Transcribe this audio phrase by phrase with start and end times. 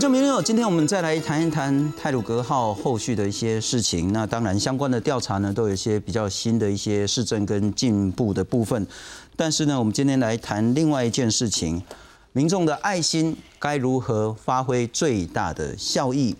[0.00, 4.14] 我叫明友，今天我们再来谈一谈泰鲁格号后续的一些事情。
[4.14, 8.86] 那当然，相关的调查呢，都有一些比较新的一些市政跟进步的部分。
[9.36, 11.82] 但是呢，我们今天来谈另外一件事情：
[12.32, 16.34] 民众的爱心该如何发挥最大的效益？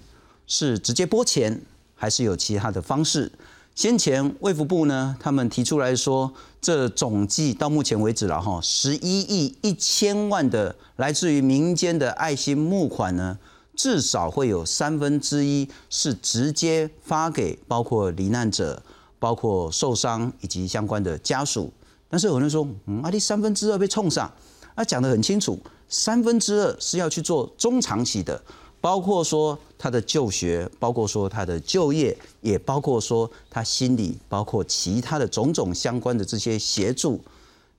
[0.46, 1.60] 是直接拨钱，
[1.94, 3.30] 还是有其他的方式？
[3.74, 6.32] 先前卫福部呢，他们提出来说，
[6.62, 13.38] 这总计到目前为止了哈，十一亿一千万的来自于民间的爱心募款呢，
[13.82, 18.82] 至少会有三分之一是直接发给包括罹难者、
[19.18, 21.72] 包括受伤以及相关的家属。
[22.10, 24.30] 但是有人说，嗯，啊，你三分之二被冲上，
[24.74, 25.58] 啊，讲得很清楚，
[25.88, 28.38] 三分之二是要去做中长期的。
[28.82, 37.18] 包括说他的就学，包括说他的就业，也包括说他心理，包括其他的种种相关的这些协助。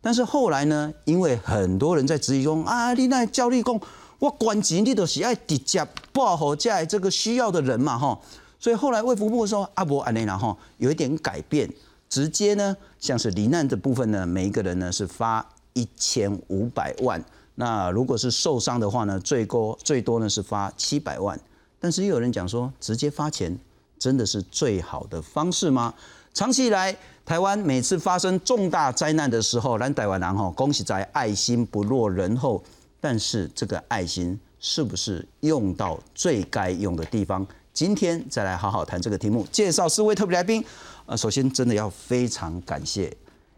[0.01, 3.79] 但是后来呢，因为很多人在质疑中啊，你那教立功，
[4.21, 5.83] 我关钱你都是爱直接
[6.13, 8.19] 报好在这个需要的人嘛哈。
[8.59, 11.67] 所以后来卫福部说阿伯安内然后有一点改变，
[12.07, 17.19] 直接呢像是罹难的部分呢，每一个人呢是发一千五百万。
[17.55, 21.39] 那如果是受伤的话呢，最高最多呢是发七百万，
[21.79, 23.57] 但是又有人讲说，直接发钱
[23.97, 25.95] 真的是最好的方式吗？
[26.31, 32.63] 长期以来，台湾每次发生重大灾难的时候，咱台湾人吼，恭喜在爱心不落人后，
[33.01, 37.45] 但是这个爱心是不是用到最该用的地方？
[37.73, 40.63] 今天再来好好谈这个题目，介绍四位特别来宾。
[41.05, 43.11] 呃，首先真的要非常感谢，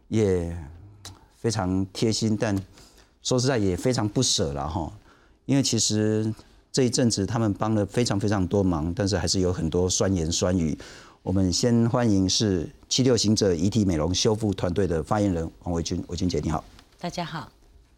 [0.08, 0.58] 也
[1.38, 2.60] 非常贴心，但。
[3.22, 4.92] 说实在也非常不舍了哈，
[5.46, 6.30] 因为其实
[6.74, 10.78] 这一阵子他们帮了非常非常多忙，但是还是有很多酸言酸语。
[11.22, 16.62] 我们先欢迎是七六行者遗体美容修复团队的发言人王维君，维君姐你好。
[17.00, 17.50] 大家好。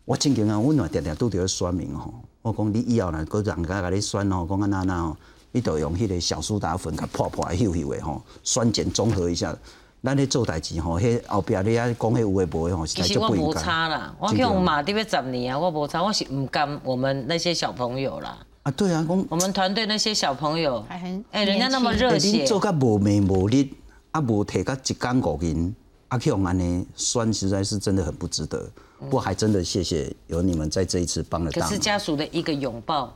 [0.06, 5.18] 我真经啊，我哪点点都得酸明吼，我讲你以后呢，各人家甲你酸吼，讲啊那那吼，
[5.52, 9.56] 你都用迄个小苏打粉甲破破修修的吼，酸碱中和一下。
[10.04, 18.38] 咱咧做代志吼，迄后壁你啊讲迄有诶无诶吼，其实我无差啦，我去用马伫要十年啊，我无差，我是毋甘我们那些小朋友啦。
[18.62, 23.74] 啊，对啊，讲我们团队那些小朋友还很哎，人家那么热血，做甲无名无利，
[24.12, 25.76] 啊无摕甲一工五银，
[26.16, 28.70] 啊去用安尼酸，实在是真的很不值得。
[29.00, 31.52] 不过还真的谢谢有你们在这一次帮了。
[31.52, 33.14] 可是家属的一个拥抱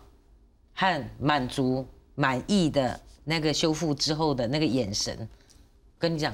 [0.73, 5.27] 和满足满意的那个修复之后的那个眼神。
[5.97, 6.33] 跟你讲，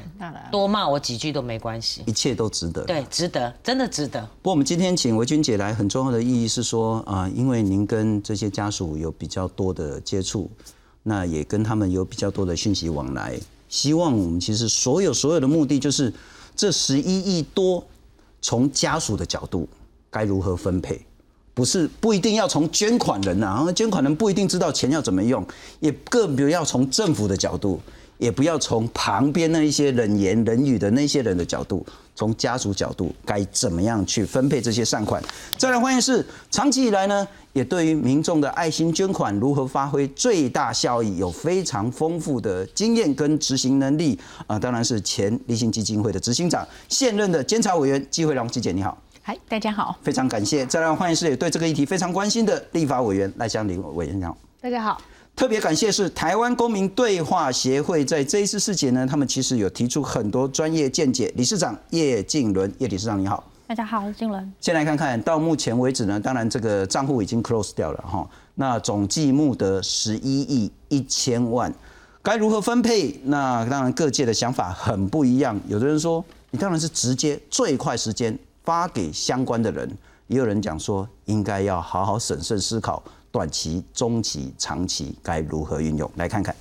[0.51, 2.83] 多骂我几句都没关系，一切都值得。
[2.83, 4.21] 对，值得，真的值得。
[4.21, 10.47] 不过我们今天请维君姐来，很重要的意义是说啊，因为您跟这些家属有比较多的接触，
[11.01, 13.39] 那也跟他们有比较多的讯息往来。
[13.67, 16.13] 希望我们其实所有所有的目的就是
[16.55, 17.85] 这十一亿多，
[18.41, 19.67] 从家属的角度
[20.09, 21.05] 该如何分配，
[21.53, 25.45] 不是不一定要从捐款人啊，捐款人不一定知道钱要怎么用，
[25.79, 27.81] 也更不要从政府的角度。
[28.17, 35.21] 也不要从旁边那一些冷言冷语的那些人的角度，从家属角度该怎么样去分配这些善款。
[35.57, 50.65] 再来欢迎是长期以来呢，也对于民众的爱心捐款如何发挥最大效益有非常丰富的经验跟执行能力啊，当然是前立信基金会的执行长，现任的监察委员季慧龙季姐你好，嗨，大家好，非常感谢。
[50.65, 55.01] 再来欢迎是也对这个议题非常关心的立法委员赖香林委员你好，大家好。
[55.35, 61.31] 特别感谢是台湾公民对话协会，在这一次事件呢，他们其实有提出很多专业见解。
[61.35, 64.53] 理事长叶静伦，叶理事长你好，大家好，静伦。
[64.61, 68.25] 先来看看到目前为止呢，当然这个账户已经 close 掉了哈，
[68.55, 71.73] 那总计募得十一亿一千万，
[72.23, 73.19] 该如何分配？
[73.25, 79.97] 那当然各界的想法很不一样，有的人说你当然是直接最快时间发给相关的人，
[80.27, 83.03] 也有人讲说应该要好好审慎思考。
[83.35, 86.09] 短期、中期、长期该如何运用？
[86.15, 86.55] 来看看。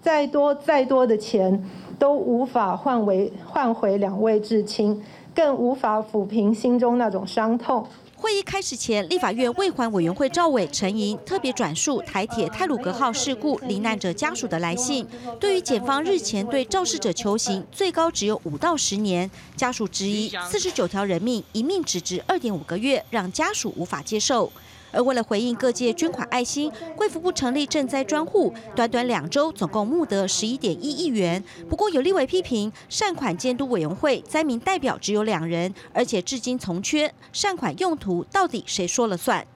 [0.00, 1.68] 再多再多的钱
[1.98, 5.02] 都无法换为换回两位至亲，
[5.34, 7.84] 更无法抚平心中那种伤痛。
[8.14, 15.04] 会议开始前，立法院未还委员会赵伟、陈莹特别转述台铁泰鲁格号事故罹难者家属的来信。
[15.40, 24.52] 对于检方日前对肇事者求刑最高只有五到十年，家属质疑四十九条人命一命只值二点五个月，让家属无法接受。
[24.96, 31.42] 而为了回应各界捐款爱心，贵福部成立赈灾专户，短短两周总共募得十一点一亿元。
[31.68, 39.46] 不过有立委批评，善款监督委员会灾民代表只有两人，而且至今从缺，善款用途到底谁说了算？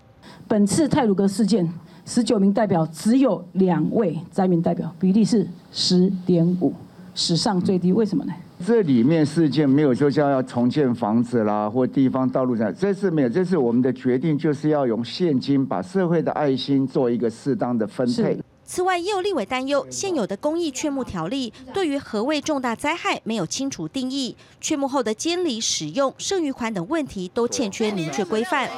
[0.46, 1.72] 本次泰鲁格事件，
[2.04, 6.75] 十九名代表只有两位灾民代表，比例是十点五，
[7.14, 7.92] 史上最低。
[7.92, 8.32] 为什么呢？
[8.67, 18.39] 这里面事件没有说像要重建房子啦，或地方道路上，这次没有，这次我们的决定就是要用现金把社会的爱心做一个适当的分配。
[18.67, 28.69] 此外，也有立委担忧，现有的公益劝募条例对于何谓重大灾害没有清楚定义，劝募后的监理、使用、剩余款等问题都欠缺明确规范。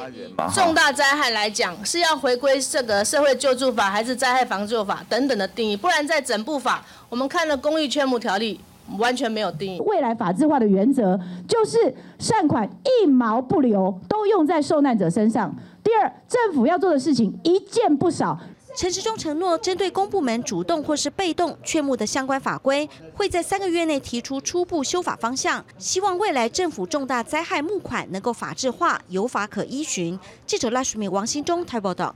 [0.55, 5.77] 重大灾害来讲，是要回归这个社会救助法还是灾害防救法等等的定义？
[5.77, 8.59] 不然在整部法，我们看了公益劝募条例，
[8.97, 9.79] 完全没有定义。
[9.81, 15.53] 未来法制化的原则就是善款一毛不留，都用在受难者身上。
[15.83, 18.39] 第二，政府要做的事情一件不少。
[18.75, 25.63] 陈时中承诺，针对公部门主动或是被动劝募的相关法规，会在三个月内提出初步修法方向。
[25.77, 30.19] 希望未来政府重大灾害募款能够法制化，有法可依循。
[30.47, 32.15] 记者赖淑敏、王新忠台报道。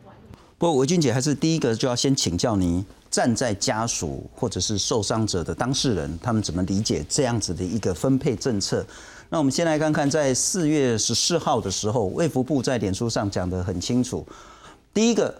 [0.57, 2.83] 不过维俊姐还是第一个就要先请教你，
[3.17, 8.85] 站在家属或者是受伤者的当事人，他们怎么理解这样子的一个分配政策？
[9.29, 14.23] 那我们先来看看，在四月十四号的时候，卫福部在脸书上讲得很清楚，
[14.93, 15.33] 第一个。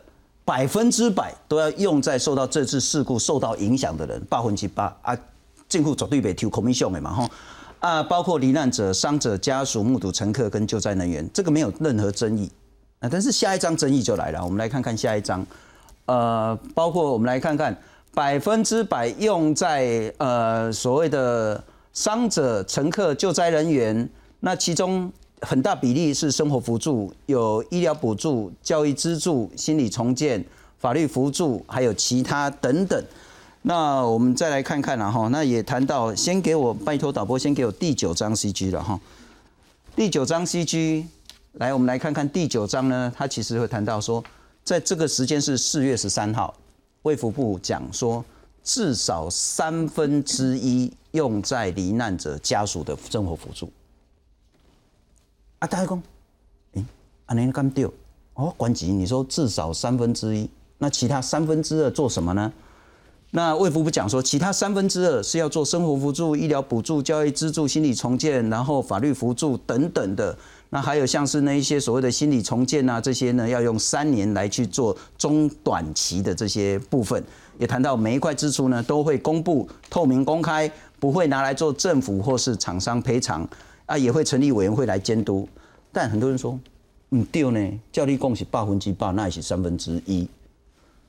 [0.47, 5.13] 百分之百都要用在受到这次事故受到影响的人，百分之八啊，
[5.67, 7.29] 政府绝对袂抽 commission 的嘛吼
[7.81, 12.49] 啊，包括罹难者、伤者家属、目睹乘客跟救灾人员，这个没有任何争议
[12.99, 13.09] 啊。
[13.11, 15.45] 但是下一张争议就来了，我们来看看下一张，
[16.07, 17.77] 呃，包括我们来看看
[18.13, 21.63] 百分之百用在呃所谓的
[21.93, 24.09] 伤者、乘客、救灾人员，
[24.41, 25.09] 那其中。
[25.41, 30.43] 很大比例是生活辅助，有医疗补助、教育资助、心理重建、
[30.79, 32.99] 法律辅助，还有其他等等。
[33.61, 38.99] 那我们再来看看了哈，那也谈到，先给我拜托导播，先给我第九章 CG 了哈。
[39.95, 41.05] 第九章 CG，
[41.53, 44.23] 来，我们来看看第九章呢，它其实会谈到说，
[44.67, 46.53] 在这个时间是四月十三号，
[47.03, 48.25] 卫福部讲说，
[48.65, 53.71] 至少三分之一用在罹难者家属的生活辅助。
[55.59, 56.03] 啊，大家讲，
[56.73, 56.83] 哎，
[57.27, 57.89] 安尼敢对？
[58.33, 60.49] 哦，关机，你说至少三分之一，
[60.79, 62.51] 那其他三分之二做什么呢？
[63.31, 70.37] 那卫福部讲说，其他三分之二是要做生活辅助、医疗补助、教育资助、心理重建，然后法律辅助等等的。
[70.69, 77.23] 那还有像是那一些所谓的心理重建啊，这些呢，要用三年来去做中短期的这些部分。
[77.57, 83.47] 也谈到每一块支出呢，都会公布、透明、公开，不会拿来做政府或是厂商赔偿。
[83.87, 85.47] 啊，也会成立委员会来监督，
[85.93, 86.59] 但很多人说，
[87.11, 90.27] 嗯对呢，叫你共是八分之八，那也是三分之一。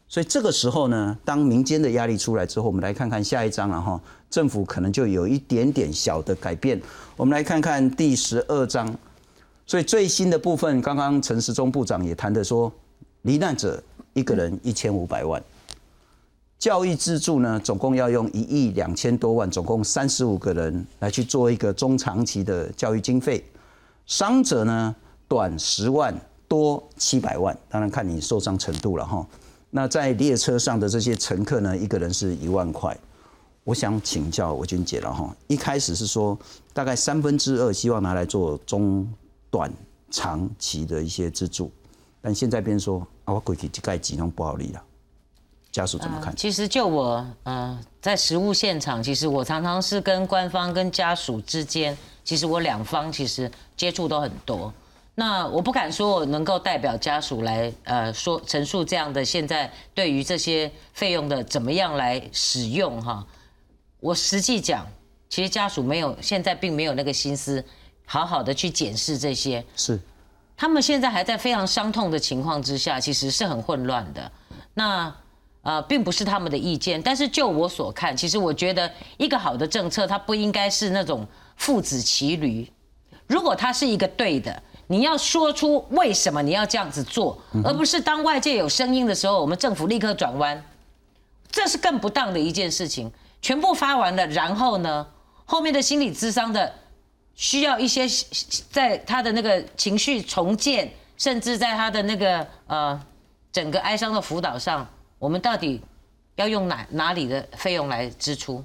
[0.07, 4.01] 所以这个时候呢，当民间的压力出来之后，我们来看看下一章了哈，
[4.31, 6.81] 政府可能就有一点点小的改变。
[7.17, 8.97] 我们来看看第十二章，
[9.69, 12.73] 所以最新的部分，刚刚陈时中部长也谈的说，
[13.23, 13.81] 罹难者
[14.15, 15.41] 一个人一千五百万。
[16.59, 23.45] 教育资助呢，总共要用一亿两千多万，总共三十五个人来去做一个中长期的教育经费。
[24.07, 24.97] 伤者呢，
[25.29, 26.19] 短十万，
[26.49, 29.25] 多七百万，当然看你受伤程度了哈。
[29.69, 32.97] 那在列车上的这些乘客呢，一个人是一万块。
[33.65, 36.37] 我想请教我君姐了哈，一开始是说
[36.73, 39.07] 大概三分之二希望拿来做中
[39.51, 39.73] 短
[40.11, 41.71] 长期的一些资助，
[42.21, 44.83] 但现在变说啊，我过去这盖几弄不好理了。
[45.71, 46.35] 家属怎么看？
[46.35, 54.73] 其实就我，呃，在实务现场，其实我常常是跟官方跟家属之间，其实我两方其实接触都很多。
[55.15, 63.25] 那我不敢说我能够代表家属来，呃，说陈述这样的现在对于这些费用的怎么样来使用哈。
[64.01, 64.87] 我实际讲，
[65.29, 67.63] 其实家属没有现在并没有那个心思，
[68.09, 69.65] 好好的去检视这些。
[69.77, 70.01] 是，
[70.57, 74.33] 他们现在还在非常伤痛的情况之下，其实是很混乱的。
[74.75, 75.15] 那。
[75.63, 82.67] 呃，并不是他们的意见，但是就我所看，其实我觉得一个好的政策，它不应该是那种父子骑驴。
[83.27, 90.65] 如果它是一个对的，你要说出为什么你要这样子做，而不是当外界有声音的时候，我们政府立刻转弯，
[91.51, 93.13] 这是更不当的一件事情。
[93.43, 95.07] 全部发完了，然后呢，
[95.45, 96.73] 后面的心理智商的
[97.39, 98.05] 需要一些
[98.69, 103.01] 在他的那个情绪重建，甚至在他的那个呃
[103.53, 104.85] 整个哀伤的辅导上。
[105.21, 105.81] 我们到底
[106.35, 108.65] 要用哪哪里的费用来支出？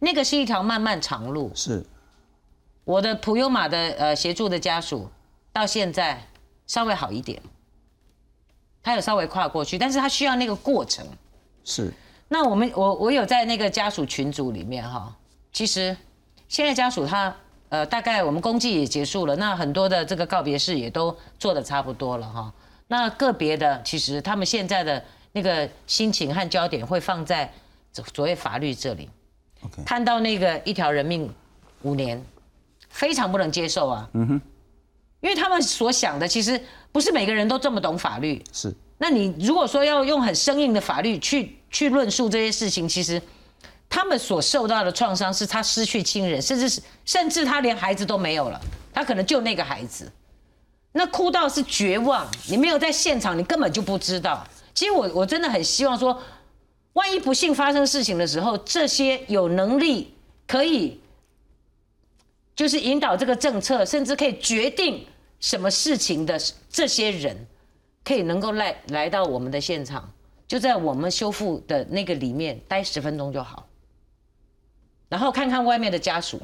[0.00, 1.52] 那个是一条漫漫长路。
[1.54, 1.86] 是，
[2.82, 5.08] 我的普悠玛的呃协助的家属
[5.52, 6.20] 到现在
[6.66, 7.40] 稍微好一点，
[8.82, 11.06] 他有稍微跨过去，但是他需要那个过程。
[11.64, 11.94] 是。
[12.26, 15.16] 那我们我我有在那个家属群组里面哈，
[15.52, 15.96] 其实
[16.48, 17.36] 现在家属他
[17.70, 22.52] 呃大概我们公祭也结束了，那很多的这个告别式也都做的差不多了哈。
[22.86, 25.02] 那个别的其实他们现在的。
[25.32, 27.48] 那个心情和焦点会放在
[28.12, 29.08] 所谓法律这里，
[29.86, 31.32] 看到那个一条人命
[31.82, 32.20] 五年，
[32.88, 34.10] 非常不能接受啊。
[34.14, 34.40] 嗯哼，
[35.20, 36.60] 因为他们所想的其实
[36.90, 38.42] 不是每个人都这么懂法律。
[38.52, 43.22] 是，那你如果说要用很生硬的法律去去论述这些事情，其实
[43.90, 48.58] 他们所受到的创伤是他失去亲人，甚至是甚至他连孩子都没有了，
[48.92, 50.10] 他可能就那个孩子，
[50.92, 52.26] 那哭到是绝望。
[52.48, 54.46] 你没有在现场，你根本就不知道。
[54.72, 56.22] 其实我我真的很希望说，
[56.92, 60.14] 万一不幸发生事情的时候，这些有能力
[60.46, 61.00] 可以
[62.54, 65.04] 就是引导这个政策，甚至可以决定
[65.40, 67.46] 什么事情的这些人，
[68.04, 70.08] 可以能够来来到我们的现场，
[70.46, 73.66] 就在我们修复的那个里面待十分钟就好，
[75.10, 76.40] 然后看看外面的家属，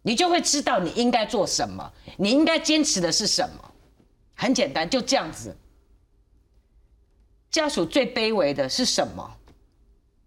[0.00, 3.72] 你就会知道你应该做什么，你应该坚持的是什么。
[4.34, 5.54] 很简单，就这样子。
[7.50, 9.36] 家属最卑微的是什么？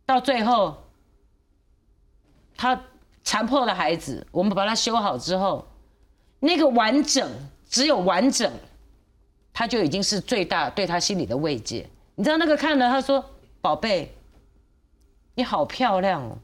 [0.06, 0.78] 到最后，
[2.56, 2.82] 他
[3.24, 5.68] 残破的孩子，我们把他修好之后，
[6.40, 7.30] 那个完整，
[7.70, 8.52] 只有完整，
[9.54, 11.90] 他就已经是最大对他心里的慰藉。
[12.16, 13.24] 你知道那个看了，他说
[13.62, 14.16] ：“宝贝，
[15.36, 16.38] 你好漂亮哦。”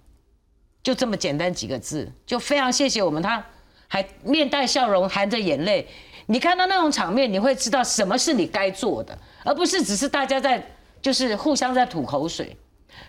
[0.83, 3.23] 就这么简单几个字，就非常谢谢我们。
[3.23, 3.43] 他
[3.87, 5.87] 还面带笑容，含着眼泪。
[6.25, 10.61] 你看到那种场面，你会知道什么是你该做的，而不是只是大家在
[11.01, 12.55] 就是互相在吐口水。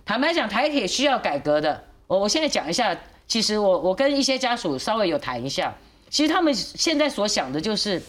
[0.04, 1.84] 坦白讲，台铁需要改革的。
[2.06, 5.74] 我我现在讲一下，其实我我跟一些家属稍微有谈一下，
[6.10, 8.00] 其实他们现在所想的就是，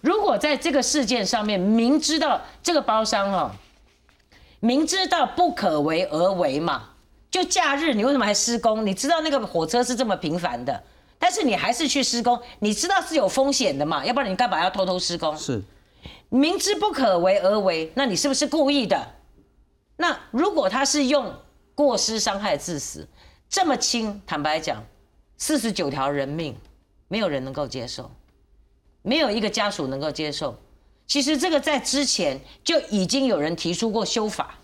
[0.00, 3.52] 如果在这个事件上面明知道这个包商哈，
[4.60, 6.90] 明知道不可为而为嘛。
[7.30, 8.86] 就假日，你为什么还施工？
[8.86, 10.82] 你知道那个火车是这么频繁的，
[11.18, 14.04] 但是你还是去施工，你知道是有风险的嘛？
[14.04, 15.36] 要不然你干嘛要偷偷施工？
[15.36, 15.62] 是，
[16.30, 19.14] 明知不可为而为，那你是不是故意的？
[19.96, 21.34] 那如果他是用
[21.74, 23.06] 过失伤害致死，
[23.48, 24.84] 这么轻，坦白讲，
[25.36, 26.56] 四十九条人命，
[27.08, 28.10] 没有人能够接受，
[29.02, 30.58] 没有一个家属能够接受。
[31.06, 34.57] 其实这个在之前就已经有人提出过修法。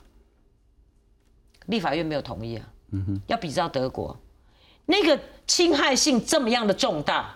[1.67, 4.19] 立法院没有同意啊，嗯哼要比照德国，
[4.87, 7.35] 那个侵害性这么样的重大，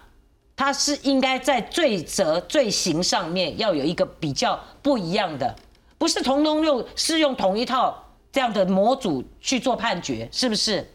[0.56, 5.54] 它是应该在罪责罪行上面要有一个比较不一样的，
[5.96, 10.90] 不是通通用适用同一套这样的模组去做判决，是不是？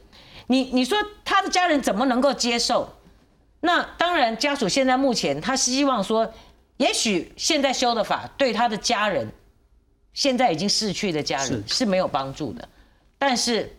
[0.48, 2.90] 你你说他的家人怎么能够接受？
[3.62, 6.34] 那当然，家属现在目前他希望说，
[6.76, 9.32] 也许现在修的法对他的家人，
[10.14, 12.68] 现在已经逝去的家人是没有帮助的。
[13.26, 13.74] 但是，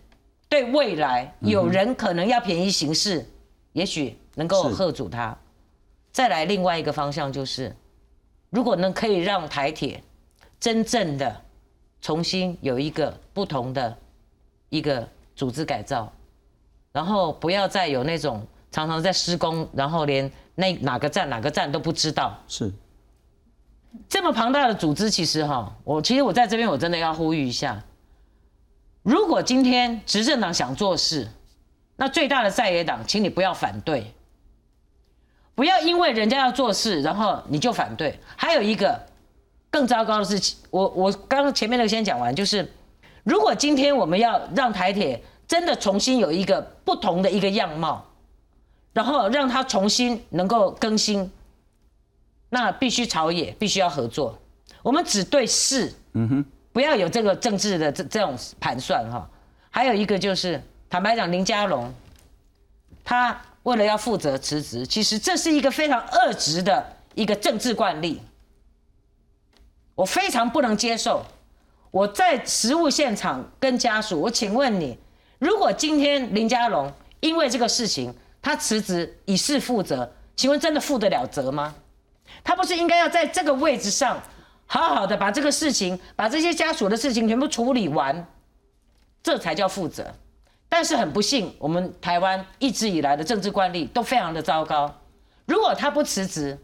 [0.49, 3.29] 对未来有人可能要便宜行事，
[3.75, 5.37] 也许能够喝阻他。
[6.13, 7.77] 再来另外一个方向就是，
[8.49, 10.03] 如果能可以让台铁
[10.59, 11.43] 真正的
[12.01, 13.95] 重新有一个不同的
[14.71, 16.11] 一个组织改造，
[16.91, 22.35] 然后不要再有那种常常在施工，然后连那哪个站哪个站都不知道。
[22.49, 22.73] 是
[24.09, 27.85] 这么庞大的组织，其实哈，我其实我在这边我真的要呼吁一下。
[29.05, 31.29] 如果今天执政党想做事，
[31.97, 34.15] 那最大的在野党，请你不要反对，
[35.55, 38.19] 不要因为人家要做事，然后你就反对。
[38.35, 38.99] 还有一个
[39.71, 42.73] 更糟糕的是，我我刚刚前面那个先讲完，就是
[43.25, 48.07] 如果今天我们要让台铁真的重新有一个不同的一个样貌，
[48.95, 51.31] 然后让它重新能够更新，
[52.49, 54.39] 那必须朝野必须要合作，
[54.83, 55.93] 我们只对事。
[56.15, 56.45] 嗯哼。
[56.75, 59.31] 不要有这个政治的这这种盘算哈，
[59.71, 61.95] 还有一个就是，坦白讲，林佳龙，
[63.05, 68.21] 他为了要负责辞职，其实这是一个非常恶质的一个政治惯例，
[69.95, 71.25] 我非常不能接受。
[71.93, 74.99] 我在实务现场跟家属，我请问你，
[75.39, 78.13] 如果今天林佳龙因为这个事情
[78.43, 81.73] 他辞职以示负责，请问真的负得了责吗？
[82.43, 84.21] 他不是应该要在这个位置上？
[84.75, 88.27] 好好的把这个事情，把这些家属的事情全部处理完，
[89.23, 90.13] 这才叫负责。
[90.69, 94.93] 但是很不幸，我们台湾一直以来的政治惯例都非常的糟糕。
[95.47, 96.59] 如果他不辞职，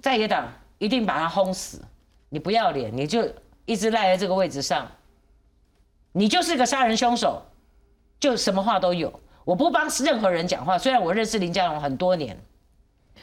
[0.00, 1.82] 在野党一定把他轰死。
[2.28, 3.28] 你不要脸，你就
[3.64, 4.88] 一直赖在这个位置上，
[6.12, 7.42] 你就是个杀人凶手，
[8.20, 9.12] 就什么话都有。
[9.44, 12.40] 我不帮任何人讲话，虽然我认识林佳龙很多年，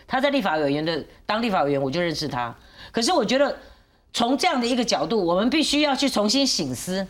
[0.06, 2.54] 他在立法委员的当立法委员，我就认识他。
[2.92, 3.58] 可是我觉得，
[4.18, 7.06] 从这样的一个角度，我们必须要去重新醒思，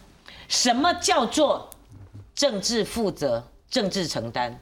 [0.49, 1.69] 什么叫做
[2.35, 4.59] 政治负责、政治承担。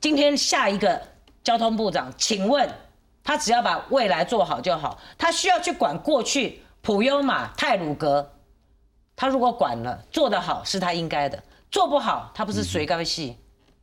[0.00, 1.02] 今天下一个
[1.44, 2.66] 交通部长，请问
[3.22, 8.32] 他只要把未来做好就好，他需要去管过去普悠玛、泰鲁格，
[9.14, 13.36] 他如果管了做得好是他应该的，做不好他不是谁该戏，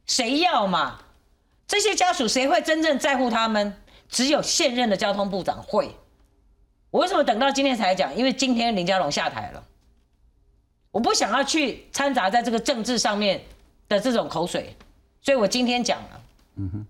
[0.07, 1.01] 谁要嘛？
[1.67, 3.79] 这些家属谁会真正在乎他们？
[4.09, 5.95] 只有现任的交通部长会。
[6.89, 8.15] 我为什么等到今天才讲？
[8.15, 9.63] 因为今天林佳龙下台了，
[10.91, 13.41] 我不想要去掺杂在这个政治上面
[13.89, 14.75] 的这种口水，
[15.21, 16.21] 所以我今天讲了。
[16.55, 16.85] 嗯哼，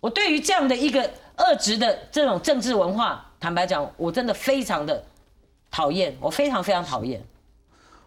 [0.00, 1.02] 我对于这样的一个
[1.38, 5.02] 恶质的这种政治文化，坦白讲，我真的非常的
[5.70, 7.22] 讨厌，我非常非常讨厌。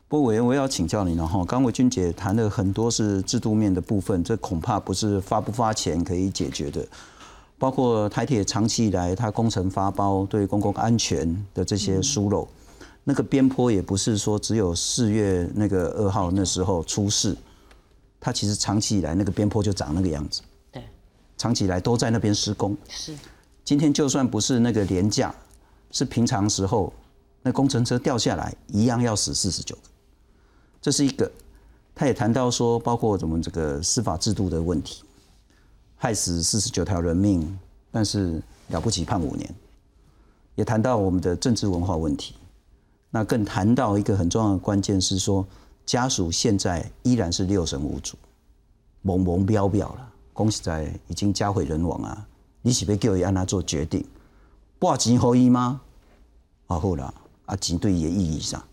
[0.07, 1.45] 不过委员，我要请教你了哈。
[1.45, 6.85] 刚伟君姐谈的很多是制度面的部分，这恐怕不是发不发钱可以解决的。
[7.59, 12.47] 包括台铁长期以来它工程发包对公共安全的这些疏漏，
[13.03, 17.35] 那个边坡也不是说只有四月那个二号那时候出事，
[18.17, 20.41] 它其实长期以来那个边坡就长那个样子。
[20.71, 20.81] 对，
[21.37, 22.77] 长期以来都在那边施工。
[22.87, 23.13] 是，
[23.65, 25.35] 今天就算不是那个廉价，
[25.91, 26.93] 是平常时候，
[27.41, 29.81] 那工程车掉下来一样要死四十九个。
[30.81, 31.29] 这是一个，
[31.93, 35.03] 他也谈到说，包括我们这个司法制度的问题。
[36.01, 37.59] 害死四十九条人命，
[37.91, 39.53] 但是了不起判五年。
[40.55, 42.35] 也谈到我们的政治文化问题，
[43.09, 45.45] 那更谈到一个很重要的关键是说，
[45.85, 48.15] 家属现在依然是六神无主，
[49.03, 50.09] 懵懵标标了。
[50.31, 52.25] 恭喜在已经家毁人亡啊！
[52.61, 54.05] 你是被叫伊安他做决定，
[54.79, 55.81] 挂钱可以吗？
[56.67, 57.13] 啊好啦，
[57.45, 58.63] 啊钱对伊的意义上，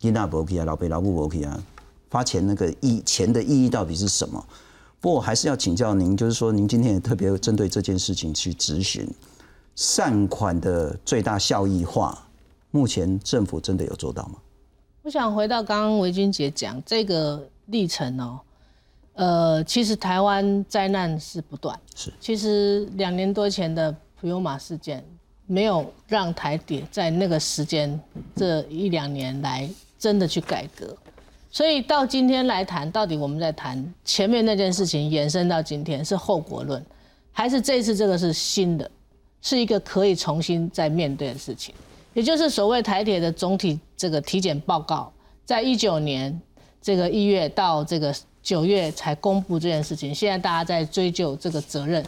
[0.00, 1.60] 囡仔无去啊，老爸老母无去啊，
[2.08, 4.46] 发钱那个意钱的意义到底是什么？
[5.06, 9.08] 不过我还是要请教您，就是说，您今天也特别针对这件事情去咨询
[9.76, 12.26] 善款的最大效益化，
[12.72, 14.34] 目前政府真的有做到吗？
[15.02, 18.40] 我想回到刚刚维君姐讲这个历程哦，
[19.14, 25.04] 呃，其实台湾灾难是不断，是，其实两年多前的普悠玛事件，
[25.46, 27.96] 没有让台铁在那个时间
[28.34, 30.96] 这一两年来真的去改革。
[31.56, 36.84] 所以到今天来谈，到底我们在谈前面那件事情延伸到今天是后果论，
[37.32, 38.90] 还是这次这个是新的，
[39.40, 41.74] 是一个可以重新再面对的事情？
[42.12, 45.10] 也就是所谓台铁的总体这个体检报告，
[45.46, 46.38] 在一九年
[46.82, 52.04] 这个一月到这个九月才公布这件事情，现在大家在追究这个责任。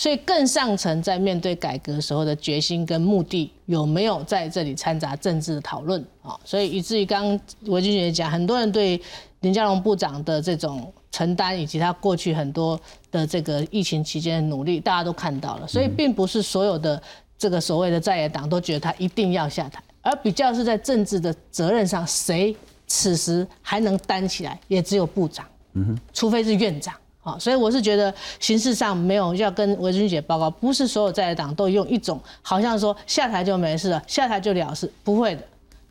[0.00, 6.40] 所以更上层在面对改革时候的决心跟目的有没有在这里掺杂政治的讨论啊？
[6.42, 8.98] 所以以至于刚刚维君姐讲，很多人对
[9.40, 15.68] 林佳龙部长的这种承担以及他过去很多的这个疫情期间的努力，大家都看到了。
[15.68, 17.02] 所以并不是所有的
[17.36, 26.94] 这个所谓的在野党都觉得他一定要下台，而比较是在政治的责任上，谁此时还能担起来，也只有部长，嗯哼，除非是院长。
[27.22, 35.42] 好，所以我是觉得形式上没有要跟维君姐报告，不是所有在野党都用一种好像说下台就没事了，下台就了事，不会的。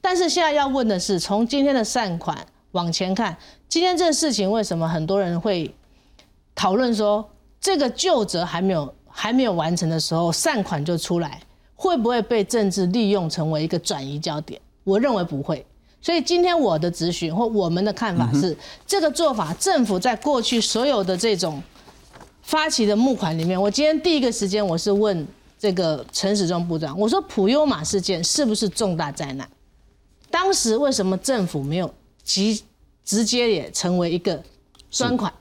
[0.01, 2.35] 但是现在要问的是，从今天的善款
[2.71, 3.37] 往前看，
[3.67, 5.71] 今天这个事情为什么很多人会
[6.55, 7.29] 讨论说，
[7.61, 11.39] 这个旧责还没有还没有完成的时候，善款就出来，
[11.75, 14.59] 会不会被政治利用成为一个转移焦点？
[14.83, 15.63] 我认为不会。
[16.01, 18.55] 所以今天我的咨询或我们的看法是，
[18.87, 21.61] 这个做法，政府在过去所有的这种
[22.41, 29.45] 发起的募款里面，我今天第一个时间我是问这个陈时中部长，我说普悠马事件是不是重大灾难？
[30.31, 32.57] 当时为什么政府没有直
[33.03, 34.41] 直接也成为一个
[34.89, 35.33] 专款？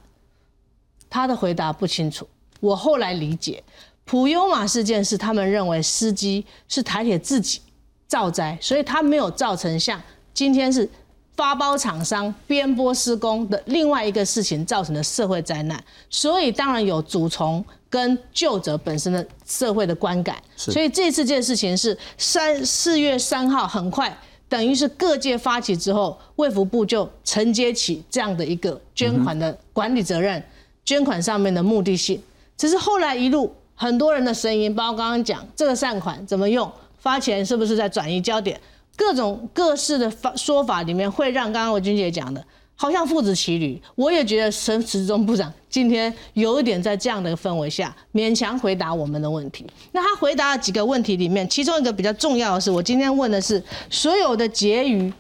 [1.09, 2.27] 他的回答不清楚。
[2.59, 3.63] 我后来理解，
[4.05, 7.61] 普悠马事件是他们认为司机是台铁自己
[8.09, 10.03] 造灾，所以他没有造成像。
[10.39, 10.89] 今天是
[11.35, 20.37] 发包厂商边坡施工的另外一个事情造成的社会灾难，所以当然有主从跟旧者本身的社会的观感。
[20.55, 24.17] 所以这次这件事情是三四月三号，很快
[24.49, 30.41] 等于是各界发起之后，卫福部就承接起这样的一个捐款的管理责任，
[30.85, 32.23] 捐款上面的目的性。
[32.57, 36.71] 只是后来一路很多人的声音，包括刚刚讲这个善款怎么用，
[37.01, 38.61] 发钱是不是在转移焦点？
[38.99, 43.81] 各种各式的法说法里面，会让刚刚我君姐讲的，好像父子骑驴。
[43.95, 49.65] 我也觉得陈时中部长今天有一点在这样的氛围下勉强回答我们的问题。
[49.93, 55.13] 那他回答了几个问题里面，其中一个比较重要的是，我今天问的是所有的结余，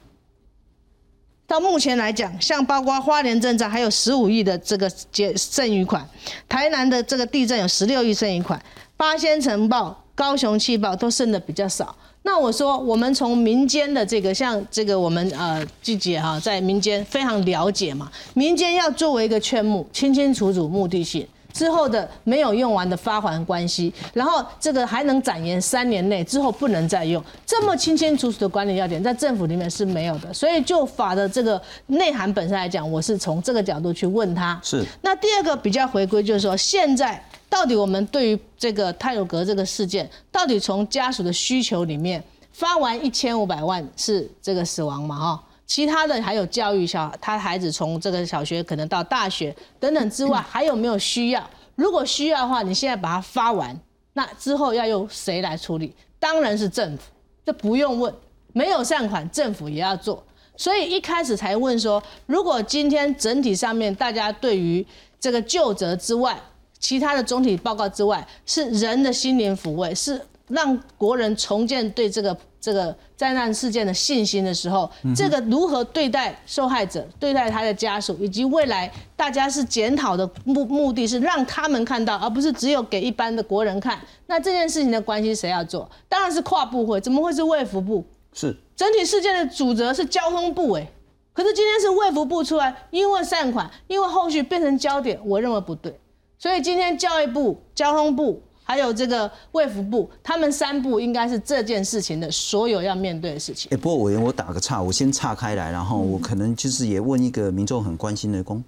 [1.46, 6.04] 到目前来讲，像包括花莲镇长还有十五亿的这个结剩余款，
[6.48, 8.60] 台南的这个地震有十六亿剩余款，
[8.96, 11.94] 八仙城报、高雄气爆都剩的比较少。
[12.28, 18.06] 那我说，我们从民间的这个，像这个我们呃季姐哈，在民间非常了解嘛。
[18.34, 30.30] 民间要作为一个劝募，清清楚楚目的性，之后的没有用完的发还关系，然后这个还能展延三年内之后不能再用，这么清清楚楚的管理要点，在政府里面是没有的。
[30.34, 34.60] 所以就法的这个内涵本身来讲，我是从这个角度去问他。
[34.62, 34.84] 是。
[35.00, 45.18] 那第二个比较回归就是说，现在到底我们对于这个泰鲁格这个事件，到底从家属的需求里面发完一千五百万是这个死亡嘛？
[45.18, 45.44] 哈。
[45.66, 51.50] 其他的还有教育小他孩子从这个小学可能到大学等等之外，还有没有需要？
[51.74, 53.78] 如果需要的话，你现在把它发完，
[54.14, 55.94] 那之后要由谁来处理？
[56.18, 57.04] 当然是政府，
[57.44, 58.12] 这不用问。
[58.54, 60.24] 没有善款，政府也要做。
[60.56, 64.84] 所以一开始才问说，如果今天整体上面大家对于
[65.20, 66.40] 这个就责之外，
[66.78, 72.36] 其他的总体报告之外，是人的心灵抚慰，是让国人重建对这个。
[72.60, 83.98] 这个灾难事件的信心的时候，这个如何对待受害者、对待他的家属，以及未来大家是检讨的目目的是让他们看到，而不是只有给一般的国人看。
[84.26, 85.88] 那这件事情的关系谁要做？
[86.08, 88.04] 当然是跨部会，怎么会是卫福部？
[88.34, 90.90] 是整体事件的主责是交通部哎，
[91.32, 95.96] 可是今天是卫福部出来，因为善款，因为后续变成焦点，我认为不对，
[96.38, 98.42] 所以今天教育部、交通部。
[98.70, 103.70] 还有这个卫福部，他们三部应该是这件事情的所有要面对的事情。
[103.72, 108.62] 哎，不过委员，我打个岔，我先岔开来，然后我可能就是也问一个民众很关心的公，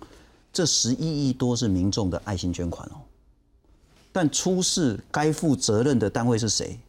[0.55, 2.97] 这十一亿多是民众的爱心捐款哦，
[4.11, 6.81] 但出事该负责任的单位是谁？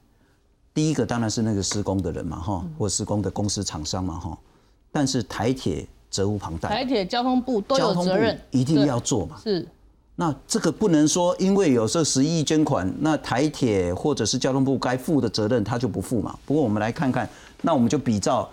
[0.73, 4.37] 第一个当然是那个施工的人嘛，哈，或施工的公司厂商嘛，哈，
[4.89, 9.67] 但是台铁责无旁贷，台铁交通部都有责任，一定要做嘛，是。
[10.21, 16.37] 那这个不能说，因为有这十亿捐款，那台铁或者是交通部该负的责任他就不负嘛。
[16.45, 17.27] 不过我们来看看，
[17.63, 18.47] 那我们就比照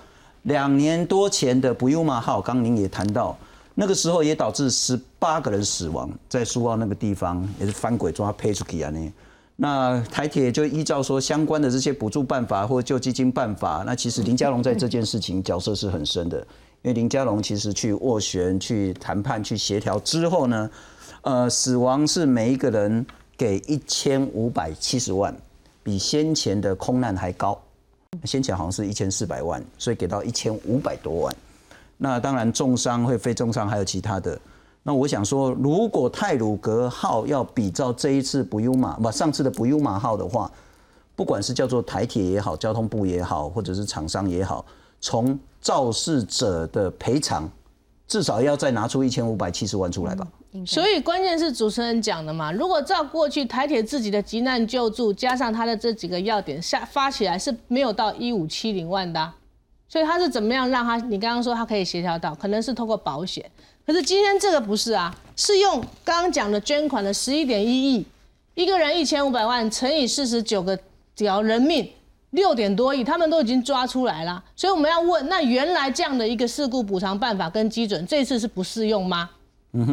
[0.44, 3.36] 两年多前的不用嘛号，刚您也谈到，
[3.74, 9.12] 那个时候也导致十八个人死亡，在苏澳那个地方也是翻鬼抓配出去啊呢。
[9.56, 16.38] 那台铁就依照说相关的这些补助办法或救基金办法，那其实林佳龙在这件事情角色是很深的，
[16.80, 20.70] 因为林佳龙其实去斡旋、去谈判、去协调之后呢。
[21.22, 23.04] 呃，死亡是每一个人
[23.36, 25.34] 给一千五百七十万，
[25.82, 27.60] 比先前的空难还高。
[28.24, 31.36] 先前好像是一千四百万，所以给到一千五百多万。
[31.96, 34.40] 那当然重伤会非重伤，还有其他的。
[34.82, 40.50] 那我想说，如果泰鲁格号要比照这一次不优马不上次的不优马号的话，
[41.14, 44.64] 不管是叫做台铁也好，交通部也好，或者是厂商也好，
[45.00, 47.50] 从肇事者的赔偿，
[48.06, 50.26] 至少要再拿出一千五百七十万出来吧。
[50.66, 59.32] 所以关键是主持人讲的嘛，如果照过去台铁自己的急难救助，加上他的这几个要点下发起来是没有到一五七零万的，
[59.88, 60.96] 所以他是怎么样让他？
[60.96, 63.44] 你刚刚说他可以协调到，可能是透过保险，
[63.86, 68.06] 可是今天这个不是啊，是用刚刚讲的捐款的十一点一亿，
[68.54, 70.78] 一个人一千五百万乘以四十九个
[71.14, 71.86] 条人命
[72.30, 79.28] 六点多亿，他们都已经抓出来了，所以我们要问，那原来这样的一个事故补偿办法跟基准，这次是不适用吗？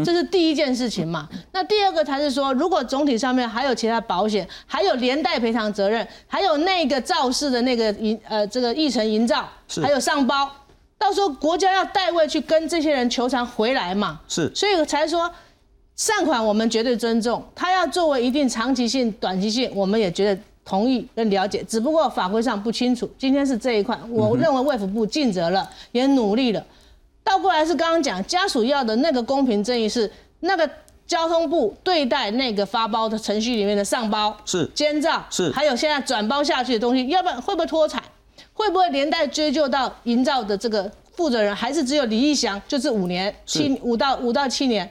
[0.04, 1.28] 这是第一件事情嘛？
[1.52, 9.48] 那第二个才是说，如果总体上面还有其他保险，还有连带赔偿责任，还有那个肇事的那个营呃这个议程营造，
[9.84, 10.50] 还有上包，
[10.98, 14.22] 到时候国家要代位去跟这些人求偿回来嘛？
[14.28, 15.30] 是，所以才说
[15.96, 23.08] 善款我们绝对尊重，他要作为一定长期性、短期性，我们也觉得同意跟了解，只不过法规上不清楚。
[23.18, 26.66] 今天是这一块，我认为卫福部尽责了，也努力了。
[27.26, 30.10] 倒过来是刚刚讲家属要的那个公平正义是
[30.42, 30.70] 那个
[31.08, 38.02] 交通部对待那个发包的程序里面的上包是监造是还有现在转包下去的东西，要不然会不会脱产？
[38.54, 41.54] 会不会连带追究到营造的这个负责人？
[41.56, 44.90] 还是只有李义祥就是五年七五到五到七年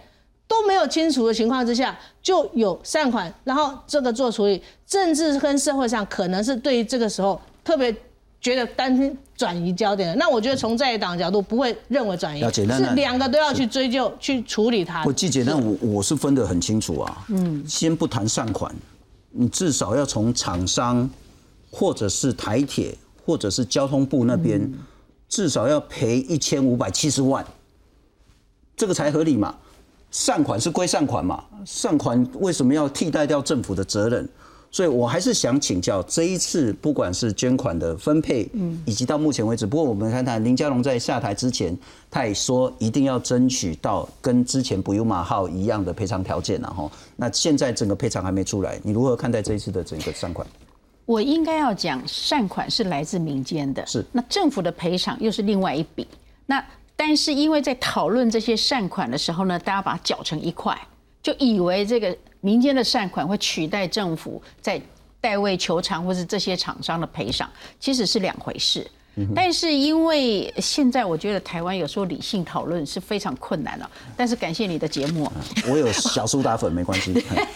[0.49, 7.95] 都没有清楚的情况之下就有善款，然后这个做处理，政治跟社会上可能是对于这个时候特别。
[8.45, 15.03] 觉得担心转移焦点了，那我觉得从在野党角度不会认为转移，是两个都要去追究、去处理它。
[15.07, 17.25] 我季姐，那我我是分得很清楚啊。
[17.29, 18.71] 嗯，先不谈善款，
[19.31, 21.09] 你至少要从厂商，
[21.71, 24.71] 或者是台铁，或者是交通部那边，
[25.27, 27.43] 至少要赔一千五百七十万，
[28.77, 29.55] 这个才合理嘛。
[30.11, 34.29] 善款是归善款嘛，善款为什么要替代掉政府的责任？
[34.75, 41.79] 所以，我还是想请教这一次，不管是捐款的分配，嗯，以及到目前为止，不过我们看看林佳龙在下台之前，
[42.11, 50.45] 他也说一定要争取到跟之前不用马号一样的赔偿条件，然后，那现在整个赔偿还没出来，你如何看待这一次的整个善款？
[51.07, 56.05] 我应该要讲，善款是来自民间的，是那政府的赔偿又是另外一笔。
[56.47, 56.61] 那
[56.97, 60.77] 但是因为在讨论这些善款的时候呢，大家把它搅成一块，
[61.23, 62.17] 就以为这个。
[62.45, 64.79] 民间的善款会取代政府在
[65.19, 68.87] 代位求偿或是这些厂商的赔偿，其实是两回事。
[69.35, 75.31] 但是因为现在我觉得台湾有时候理性讨论是非常困难的，但是感谢你的节目，
[75.71, 77.15] 我有小苏打粉没关系。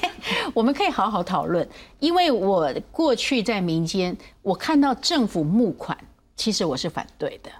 [0.55, 1.68] 我们可以好好讨论。
[1.98, 5.98] 因为我过去在民间，我看到政府募款，
[6.35, 7.51] 其实我是反对的。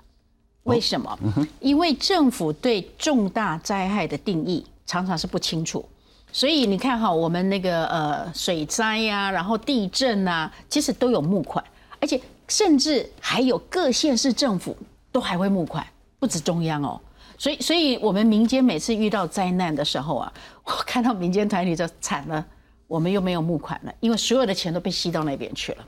[0.63, 1.19] 为什么？
[1.61, 5.87] 因为政府对重大灾害的定义常常是不清楚，
[6.33, 11.65] 所以你看哈，我们那个呃水灾呀，然后地震啊，其实都有募款，
[12.01, 12.21] 而且。
[12.51, 14.75] 甚至还有各县市政府
[15.13, 15.87] 都还会募款，
[16.19, 16.99] 不止中央哦。
[17.37, 20.33] 所以，所以我们民间每次遇到灾难的时候啊，
[20.65, 22.43] 我看到民间团体就惨了，
[22.87, 25.85] 我们又没有募款了，因为所有的钱都被吸到那边去了。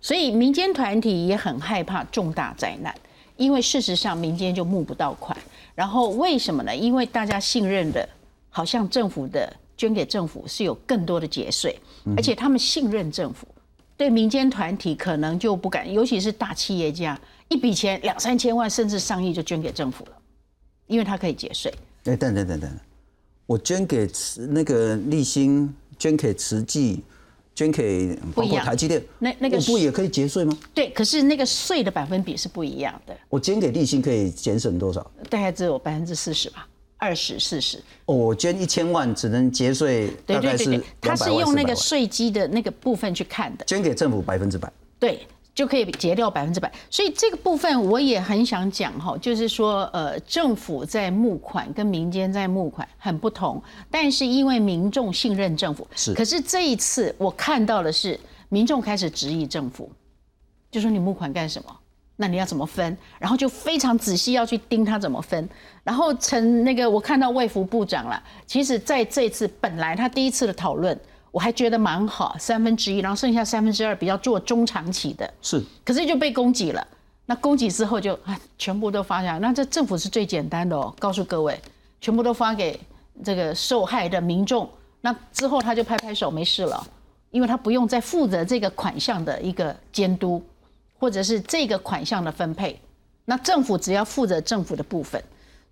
[0.00, 2.94] 所以民间团体也很害怕重大灾难，
[3.36, 5.36] 因为事实上民间就募不到款。
[5.74, 6.74] 然后为什么呢？
[6.74, 8.08] 因为大家信任的，
[8.48, 11.74] 好像政府的捐给政府是有更多的节税，
[12.14, 13.48] 而且他们信任政府。
[13.96, 20.12] 对民间团体可能就不敢，尤其是大企业家，一笔钱两三千万甚至上亿就捐给政府了，
[20.86, 21.72] 因为他可以节税。
[22.04, 22.70] 哎，等等等等，
[23.46, 27.02] 我捐给慈那个立新，捐给慈济，
[27.54, 30.58] 捐给包括台积电，那那个不也可以节税吗？
[30.74, 33.16] 对，可是那个税的百分比是不一样的。
[33.30, 35.10] 我捐给立新可以节省多少？
[35.30, 36.68] 大概只有百分之四十吧。
[37.00, 37.78] 二十四十。
[38.04, 46.70] 哦，我捐一千万只能节税，对对对他是用那个税基的那个部分去看的，捐给政府百分之百，对，就可以节掉百分之百。
[46.90, 59.90] 所以这个部分我也很想讲哈，就是说呃，政府在募款跟民间在募款很不同，但是因为民众信任政府，是，可是这一次我看到的是民众开始质疑政府，
[60.70, 61.76] 就说你募款干什么？
[62.20, 62.94] 那你要怎么分？
[63.18, 65.48] 然后就非常仔细要去盯他怎么分。
[65.82, 70.96] 然后陈那个我看到卫福部长了，其实在这次本来他第一次的讨论，
[71.30, 75.32] 我还觉得蛮好，三分之一，然后剩下三分之二比较做中长期的。
[75.40, 76.86] 是，可是就被攻击了。
[77.24, 79.38] 那攻击之后就啊，全部都发下来。
[79.38, 81.58] 那这政府是最简单的哦，告诉各位，
[82.02, 82.78] 全部都发给
[83.24, 84.68] 这个受害的民众。
[85.00, 86.86] 那之后他就拍拍手没事了，
[87.30, 90.42] 因为他不用再负责这个款项的一个监督。
[91.00, 92.78] 或者是这个款项的分配，
[93.24, 95.20] 那政府只要负责政府的部分。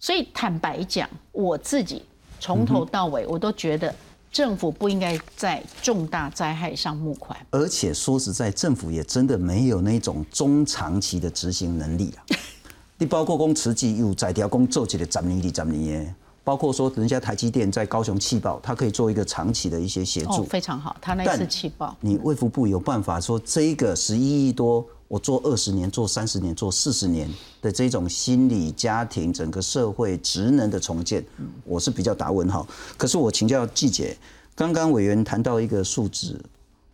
[0.01, 2.03] 所以坦白讲，我自己
[2.41, 3.95] 从头到尾我都觉得
[4.33, 7.39] 政府不应该在重大灾害上募款。
[7.51, 12.25] 而且说实在，政府也真的没有那种中长期的执行能力啊。
[12.97, 20.97] 你包括公慈济有在调工做起来十年、二十年，包括说人家台积电在高雄气爆，它可以做一个长期的一些协助，非常好。
[21.03, 24.87] 他那次气爆，你卫福部有办法说这一个十一亿多。
[25.09, 27.27] 我做二十年，做三十年，做四十年
[27.63, 31.25] 的这种心理、家庭、整个社会职能的重建，
[31.65, 32.69] 我是比较打问号。
[32.99, 34.15] 可是我请教季姐，
[34.55, 36.39] 刚刚委员谈到一个数字，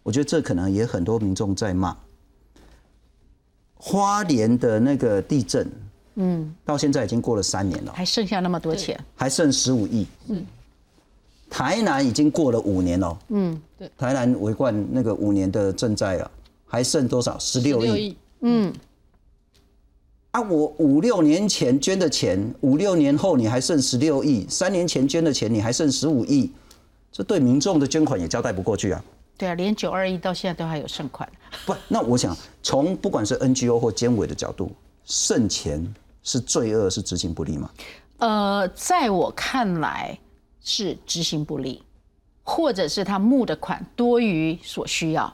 [0.05, 1.97] 我觉得这可能也很多民众在骂。
[3.77, 5.69] 花莲的那个地震，
[6.15, 10.07] 嗯，到现在已经过了三年了，还剩下那么多钱，还剩十五亿。
[10.29, 10.47] 嗯，
[11.51, 16.31] 台南已经过了五年了，嗯，对，台南围冠那个五年的赈灾了。
[16.67, 17.39] 还剩多少？
[17.39, 18.17] 十六亿。
[18.41, 18.73] 嗯。
[20.33, 26.51] 啊，我五六年前捐的钱，五六年后你还剩十六亿；三年前捐的钱，你还剩十五亿。
[27.13, 29.05] 这对民众的捐款也交代不过去啊。
[29.39, 31.29] 对啊，连九二亿到现在都还有剩款。
[31.65, 34.73] 不，那我想从不管是 NGO 或监委的角度，
[35.05, 37.71] 剩钱是罪恶，是执行不力吗？
[38.19, 40.19] 呃，在我看来
[40.61, 41.81] 是执行不力，
[42.43, 45.33] 或者是他募的款多于所需要。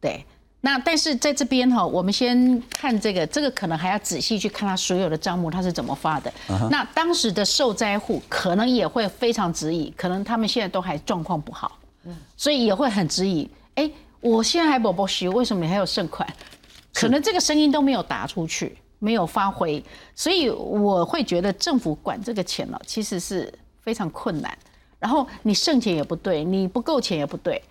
[0.00, 0.24] 对。
[0.66, 6.32] 那但是在这边哈，我们先看这个，这个可能还要仔细去看他所有的账目，他是怎么发的。
[6.68, 11.78] 那当时的受灾户可能也会非常质疑，可能他们现在都还状况不好，
[12.36, 13.48] 所以也会很质疑。
[13.76, 13.88] 哎，
[14.20, 16.28] 我现在还不不虚，为什么你还有剩款？
[16.92, 19.80] 可能这个声音都没有打出去，没有发挥，
[20.16, 24.58] 所以我会觉得政府管这个钱呢，其实是非常困难。
[24.98, 27.62] 然后你剩钱也不对，你不够钱也不对，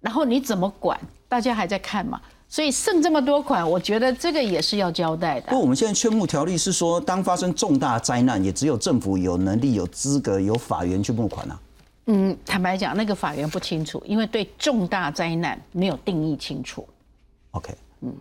[0.00, 0.96] 然后你怎么管？
[1.26, 2.20] 大家还在看嘛？
[2.54, 5.48] 所以剩这么多款，我觉得这个也是要交代的。
[5.48, 11.60] 不，我们现在劝募条例是说，当发生重大灾难，也只有政府有能力、有资格、有法源去募款啊。
[12.06, 16.86] 嗯，坦白讲，那个法源不清楚，因为对重大灾难没有定义清楚。
[17.50, 18.14] OK，嗯。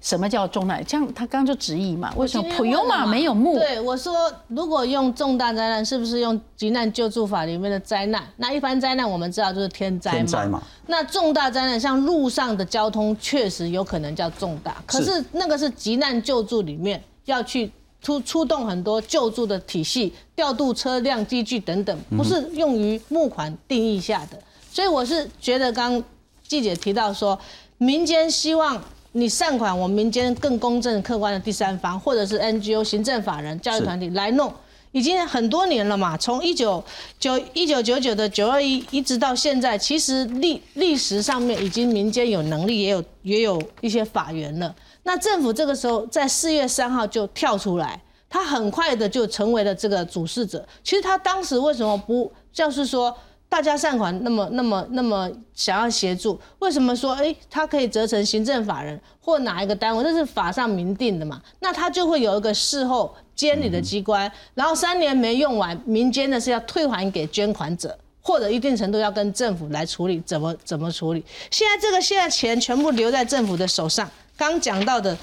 [0.00, 0.80] 什么叫重大？
[0.82, 2.12] 这样他刚刚就质疑嘛？
[2.16, 3.58] 为什么普悠玛没有木？
[3.58, 8.22] 对我说，如果用重大灾难，是不是用急难救助法里面的灾难？
[8.36, 10.16] 那一般灾难我们知道就是天灾嘛。
[10.16, 10.62] 天灾嘛。
[10.86, 14.82] 那重大灾难，像路上的交通，确实有可能叫重大。
[14.86, 24.38] 可是那个是急难救助里面要去出出动很多救助的体系，调度车辆、机具等等，不是用于募款定义下的。
[24.72, 26.02] 所以我是觉得刚
[26.48, 27.38] 季姐提到说，
[27.76, 34.52] 民间希望你善款，我们民间更公正客观的第三方，或者是 NGO 行政法人教育团体来弄。
[34.92, 36.82] 已经很多年了嘛，从一九
[37.18, 44.74] 九一九九九的九二一一直到现在，其实历历史上面已经民间有能力，也有也有一些法源了。
[45.04, 50.66] 那政府这个时候在四月三号就跳出来，他很快的就成为了这个主事者。
[50.82, 53.16] 其实他当时为什么不就是说
[53.50, 56.40] 大家善款那么那么那么想要协助？
[56.60, 60.02] 为什么说哎他可以折成行政法人或哪一个单位？
[60.02, 61.42] 这是法上明定的嘛？
[61.58, 63.14] 那他就会有一个事后。
[63.36, 71.24] 监理的机关，然后三年没用完，民间的是要退还给捐款者，或者一定程度要跟政府来处理，怎么怎么处理？
[71.50, 74.06] 现在这个现在钱全部留在政府的手上。
[74.36, 75.16] 刚讲到的，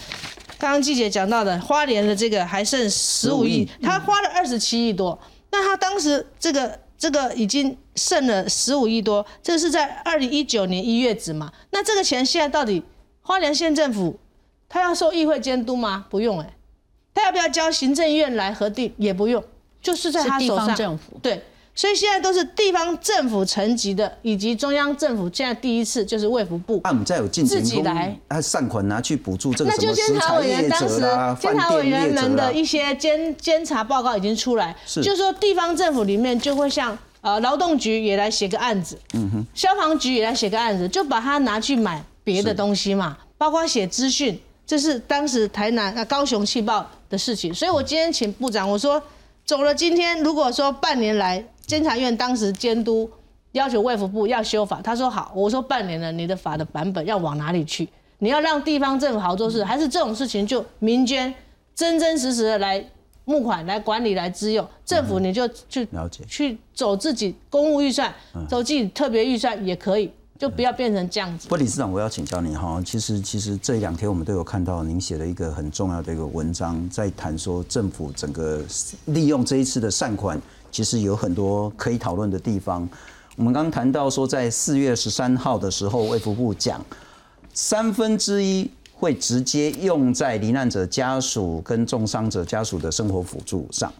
[0.57, 5.19] 刚刚季姐讲到的，花莲的这个还剩十五亿，他花了二十七亿多，
[5.51, 11.51] 那他当时这个这个已经剩了十五亿多，这是在二零一九年一月止嘛？
[11.71, 12.83] 那这个钱现在到底
[13.21, 14.19] 花莲县政府
[14.67, 16.05] 他要受议会监督吗？
[16.09, 16.53] 不用哎。
[17.13, 19.43] 他要不要交行政院来核定也不用，
[19.81, 20.75] 就是在他手上。
[20.75, 21.41] 政府对，
[21.77, 25.29] 所以现在都是地方政府层级的，以及中央政府。
[25.31, 30.99] 现在第一次就是卫福部，啊，我们再有进自己来，啊，善款拿去补助这个什么监察委员当时
[31.39, 44.39] 监察委员们的一些监监察报告已经出来，就是说地方政府里面就会像呃劳动局也来写个案子，嗯哼，消防局也来写个案子，就把它拿去买别的东西嘛，包括写资讯。
[44.65, 49.01] 这是当时台南啊高雄气爆的事情，所以我今天请部长，我说
[49.45, 49.73] 走了。
[49.73, 53.07] 今天如果说半年来监察院当时监督
[53.51, 57.87] 要求卫福部要修法，他说好，我说半年了，你的法的版本要往哪里去？
[58.19, 61.31] 你要让地方政府好做事，还是这种事情就民间
[61.75, 62.83] 真真实实的来
[63.25, 64.65] 募款、来管理、来支用？
[64.85, 68.13] 政府你就去了解，去走自己公务预算，
[68.47, 70.09] 走自己特别预算也可以。
[70.39, 71.47] 就不要变成这样子。
[71.47, 72.79] 不，理事长，我要请教你哈。
[72.85, 78.61] 其实，其实这两天我们都有看到您写了一个很重要的一个文章，在谈说政府整个
[79.05, 80.39] 利用这一次的善款，
[80.71, 82.87] 其实有很多可以讨论的地方。
[83.35, 86.83] 我们刚刚谈到说，在四月十三号的时候，卫福部讲
[87.53, 93.93] 三分之一会直接用在罹难者家属跟重伤者家属的生活辅助上。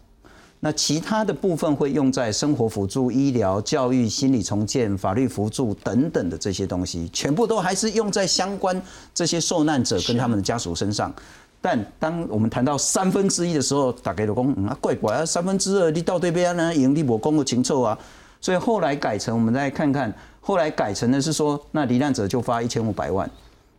[0.60, 8.82] 那其他的部分会用在生活辅助、医疗、教育、心理重建、法律辅助等等的这些东西，全部都还是用在相关
[9.14, 11.14] 这些受难者跟他们的家属身上。
[11.60, 16.74] 但当我们谈到三分之一的时候，大概就讲啊，怪怪啊，三分之二你到对边呢？
[16.74, 17.98] 盈利我公的情臭啊，
[18.40, 23.30] 所以后来改成我们再看看，后来改成的是说，那罹难者就发一千五百万，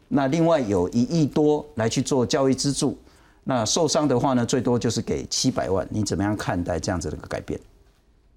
[0.08, 2.98] 那另外有一亿多来去做教育资助。
[3.44, 5.86] 那受伤的话呢，最多就是给七百万。
[5.90, 7.58] 你怎么样看待这样子的一个改变？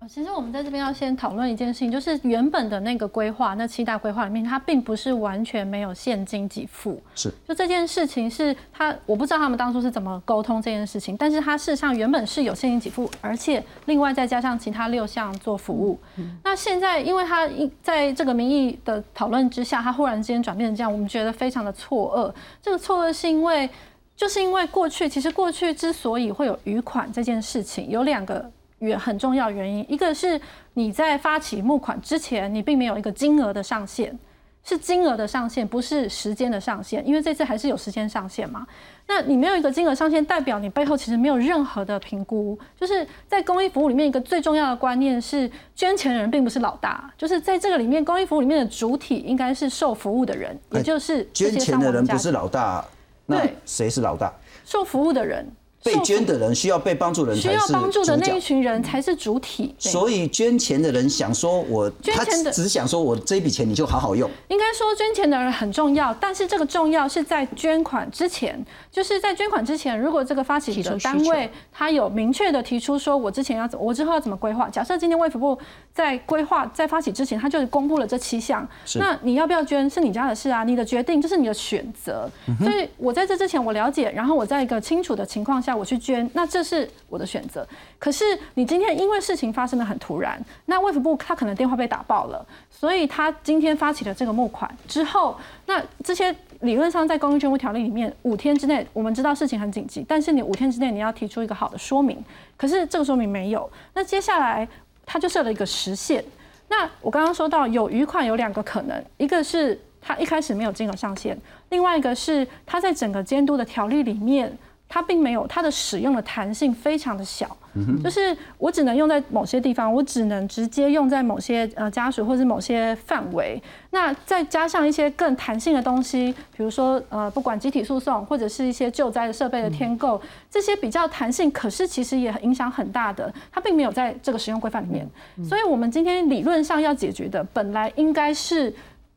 [0.10, 7.00] 其实我们在这边要先讨论一件事情，就是原本的那个规划，那七大规划里面，它并不是完全没有现金给付。
[7.14, 16.00] 是，就这件事情是它，我不知道他们当初是怎么沟通这件事情，但是它事实上原本是有现金给付，而且另外再加上其他六项做服务。
[16.44, 17.48] 那现在因为它
[17.84, 22.34] 在这个民意的讨论之下，它忽然之间转变成这样，我们觉得非常的错愕。
[22.62, 23.70] 这个错愕是因为。
[24.14, 28.52] 就是因为过去，其实过去之所以会有余款这件事情，有两个
[28.82, 29.86] 原很重要原因。
[29.90, 30.40] 一个是
[30.74, 34.18] 你在发起募款之前，你并没有一个金额的上限，
[34.64, 37.08] 是金额的上限，不是时间的上限。
[37.08, 38.68] 因为这次还是有时间上限嘛。
[39.08, 42.58] 那你没有一个金额上限，代表你背后其实没有任何的评估。
[42.80, 47.12] 就是在公益服务里面，一个最重要的观念是，捐钱的人并不是老大。
[47.18, 52.84] 就是在这个里面，公益服务里面的主体应该是受服务的人，也就是捐钱的人不是老大。
[53.26, 54.34] 那谁是老大？
[54.66, 55.46] 受服务的人。
[55.84, 59.74] 被捐的人需要被帮助的人，需要帮助的那一群人才是主体。
[59.80, 64.30] 所以捐钱的人想说，我他只想说我这一笔钱你就好好用。
[64.50, 74.70] 应该说捐钱的人很重要，但是这个重要是在捐款之前，就是在捐款之前，如果这个发起的单位他有明确的提出说，我之前要怎么，我之后要怎么规划。
[74.70, 75.58] 假设今天卫福部
[75.96, 82.30] 在规划在发起之前，他就公布了这七项，那你要不要捐是你家的事啊，你的决定这是你的选择。
[82.60, 85.71] 所以我在这之前我了解，然后我在一个清楚的情况下。
[85.76, 87.68] 我去捐，那这是我的选择。
[88.00, 88.24] 可是
[88.56, 102.24] 你今天因为事情发生的很突然，那卫福部他可能电话被打爆了，所以他今天发起了这个募款之后，那这些理论上在公益捐物条例里面，五天之内我们知道事情很紧急，但是你五天之内你要提出一个好的说明，
[102.58, 103.70] 可是这个说明没有。
[103.94, 104.68] 那接下来
[105.06, 106.24] 他就设了一个时限。
[106.68, 111.38] 那我刚刚说到有余款有两个可能，一个是他一开始没有金额上限，
[111.70, 114.58] 另外一个是他在整个监督的条例里面。
[114.94, 117.56] 它并没有它的使用的弹性非常的小，
[118.04, 123.62] 就是我只能用在某些地方，我只能直接用在某些呃家属或是某些范围。
[123.92, 135.08] 那再加上一些更弹性的东西，比如说呃不管集体诉讼或者是一些救灾的设备的添购，这些比较弹性，可是其实也影响很大的，它并没有在这个使用规范里面。
[135.48, 138.74] 所以我们今天理论上要解决的，本来应该是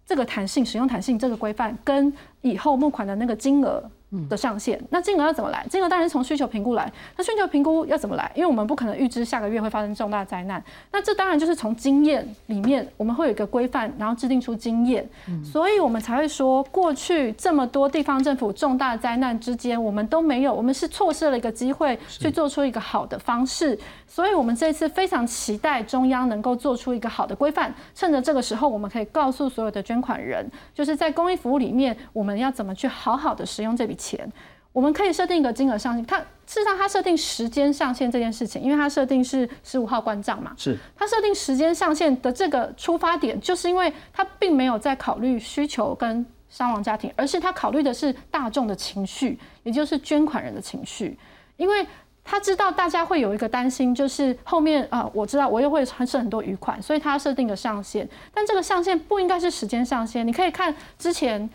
[0.06, 2.12] 这个弹性使用弹性这个规范跟
[2.42, 3.82] 以后募款的那个金额。
[4.28, 5.66] 的上限，那金额要怎么来？
[5.68, 6.92] 金额当然是从需求评估来。
[7.16, 8.30] 那需求评估要怎么来？
[8.34, 10.62] 因为我们不可能预知下个月会发生重大灾难。
[10.92, 15.08] 那这当然就是从经验里面，我们会有一个规范，然后制定出经验。
[15.44, 23.78] 所以我们才会说，过去这么多地方政府重大灾难之间，我们都没有，我们是错失了一个机会去做出一个好的方式。
[24.06, 34.30] 所以我们这次非常期待中央能够做出一个好的规范，趁着这个时候，我们可以告诉所有的捐款人，就是在公益服务里面，我们要怎么去好好的使用这笔钱。
[34.72, 51.16] 我们可以设定一个金额上限，它事实上它设定时间上限这件事情，因为它设定是十五号关账嘛，是它设定时间上限的这个出发点，就是因为它并没有在考虑需求跟伤亡家庭，而是它考虑的是大众的情绪，也就是捐款人的情绪，
[51.56, 51.86] 因为
[52.24, 61.48] 他知道大家会有一个担心，就是后面啊，我知道我又会设很多余款，所以他设定个上限，但这个上限不应该是时间上限，你可以看之前。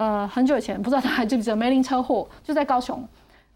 [0.00, 3.06] 呃，很久以前，不知道大家还记不记得梅林车祸，就在高雄。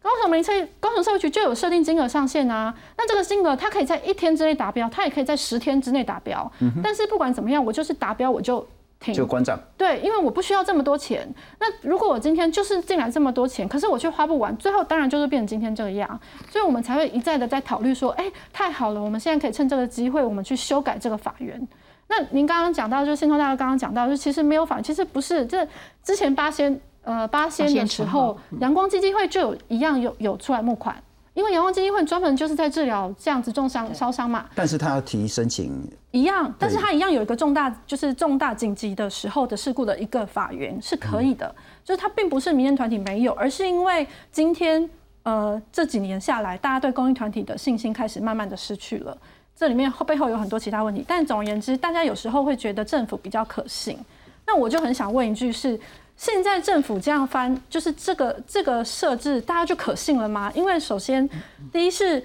[0.03, 2.75] 高雄梅林车，高雄社会局就有设定金额上限啊。
[2.99, 6.53] 那这个金额，它可以在一天之内达标，它也可以在十天之内达标。
[6.83, 8.69] 但是不管怎么样，我就是达标我就
[9.01, 9.15] 停。
[9.15, 9.59] 就关账。
[9.79, 11.27] 对，因为我不需要这么多钱。
[11.59, 16.21] 那如果我今天就是进来这么多钱，可是我却花不完，最后当然就是变成今天这个样。
[16.51, 21.67] 所以我们才会一再的在考虑说，哎，太好了，我们现在可以趁这个机会，我们去修改这个法源。
[22.17, 25.67] 那您刚刚讲到，就是信托大哥刚刚讲到，就其实没有法，其实不是，这
[26.03, 30.97] 之前八仙呃八仙的时候，阳光基金会就有一样有有出来募款，
[31.33, 34.47] 因为阳光基金会专门就是在治疗这样子重伤烧伤嘛。
[34.55, 41.53] 但是他要提申请一样，但是他一样有一个重大就是重大紧急的时候的事故的一个法源是可以的，
[41.85, 44.89] 就是他并不是民间团体没有，而是因为今天
[45.25, 49.19] 呃这几年下来，大家对公益团体的信心开始慢慢的失去了。
[49.57, 53.97] 这里面后背后有很多其他问题，但总而言之，大家有时候会觉得政府比较可信。
[54.47, 55.79] 那我就很想问一句：是
[56.17, 60.51] 现在政府这样翻，就是这个这个设置，大家就可信了吗？
[60.55, 61.29] 因为首先，
[61.73, 62.23] 第一是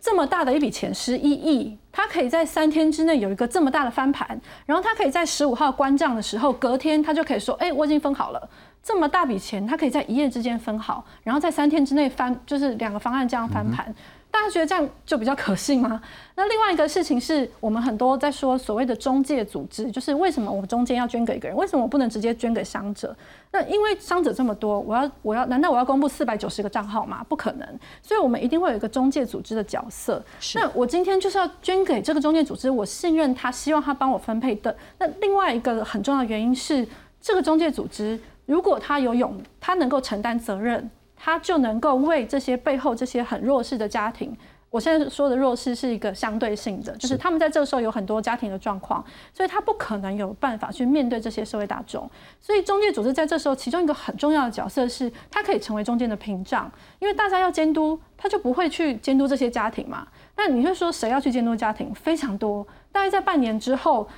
[0.00, 8.50] 这么大的一笔钱，十一亿，它可以在三天之内有一个这么大的翻盘，然后它可以在十五号关账的时候，隔天它就可以说：“哎，我已经分好了。”
[8.82, 13.94] 这么大笔钱，它可以在一夜之间分好，然后在三天之内翻，就是两个方案这样翻盘。
[14.32, 16.00] 大家觉得这样就比较可信吗？
[16.34, 21.56] 那另外一个事情是我们很多在说所谓的中介组织，就是为什么我们中间要捐给一个人？
[21.56, 23.14] 为什么我不能直接捐给伤者？
[23.50, 27.24] 那因为伤者这么多，我要我要难道我要公布四百九十个账号吗？
[27.28, 27.68] 不可能，
[28.00, 30.24] 所以我们一定会有一个中介组织的角色。
[30.54, 34.74] 那我今天就是要捐给这个中介组织，我信任他，希望他帮我分配的。
[34.98, 36.88] 那另外一个很重要的原因是，
[37.20, 40.90] 这个中介组织如果他有勇，他能够承担责任。
[41.24, 44.36] 他就能够为这些背后这些很弱势的家庭，
[44.70, 52.10] 我现在说的弱势是一个相对性的，就是他们在这个时候有很多家庭的状况，所以他不可能有办法去面对这些社会大众。
[52.40, 56.68] 所以中介组织在这时候，其中一个很重要的角色是，它可以成为中间的屏障，
[56.98, 60.08] 因为大家要监督，他就不会去监督这些家庭嘛。
[60.36, 61.94] 那你会说谁要去监督家庭？
[61.94, 64.08] 非常多，大概在半年之后。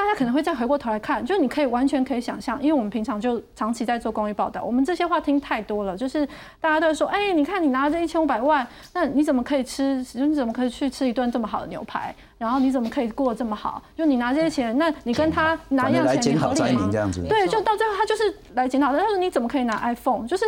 [0.00, 5.94] 大家可能会再回过头来看，就是你可以完全可以想象，因为我们平常就长期在做公益报道，我们这些话听太多了。
[5.94, 6.26] 就是
[6.58, 10.04] 大家都会说，哎，你看你拿这一千五百万，那你怎么可以吃？
[10.14, 12.14] 你怎么可以去吃一顿这么好的牛排？
[12.38, 13.82] 然后你怎么可以过这么好？
[13.94, 16.88] 就你拿这些钱，那你跟他拿一样钱，你合理吗？
[17.28, 18.96] 对，就到最后他就是来检讨。
[18.96, 20.26] 他说你怎么可以拿 iPhone？
[20.26, 20.46] 就是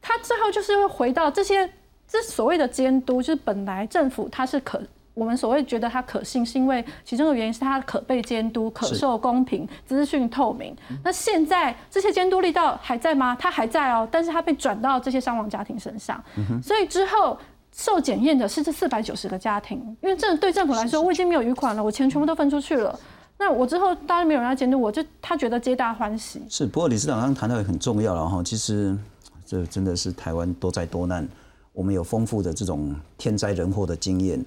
[0.00, 1.68] 他最后就是会回到这些，
[2.06, 4.80] 这所谓的监督，就是本来政府它是可。
[5.14, 10.74] 我们所谓觉得它可信，是因为其中的原因是它可被监督、可受公平、资讯透明。
[11.04, 13.36] 那现在这些监督力道还在吗？
[13.38, 16.22] 它还在哦，但是它被转到这些伤亡家庭身上。
[16.62, 17.38] 所以之后
[17.74, 22.98] 受检验的是这四百九十个家庭，因为这对政府来说，我已经没有余款了，我钱全部都分出去了。
[23.38, 26.40] 那我之后当然没有人要监督我，就他觉得皆大欢喜。
[26.48, 28.96] 是，不过理事长刚刚谈到也很重要了哈，其实
[29.44, 31.28] 这真的是台湾多灾多难，
[31.72, 34.42] 我们有丰富的这种天灾人祸的经验。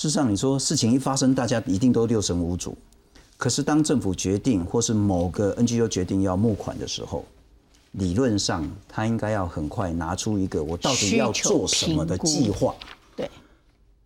[0.00, 2.74] 事实上，你说事情一发生，大家一定都六神无主。
[3.36, 7.22] 可是当政府决定，或是某个 NGO 决定要募款的时候，
[7.92, 12.74] 理论上他应该要很快拿出一个我到底要做什么的计划。
[13.14, 13.30] 对，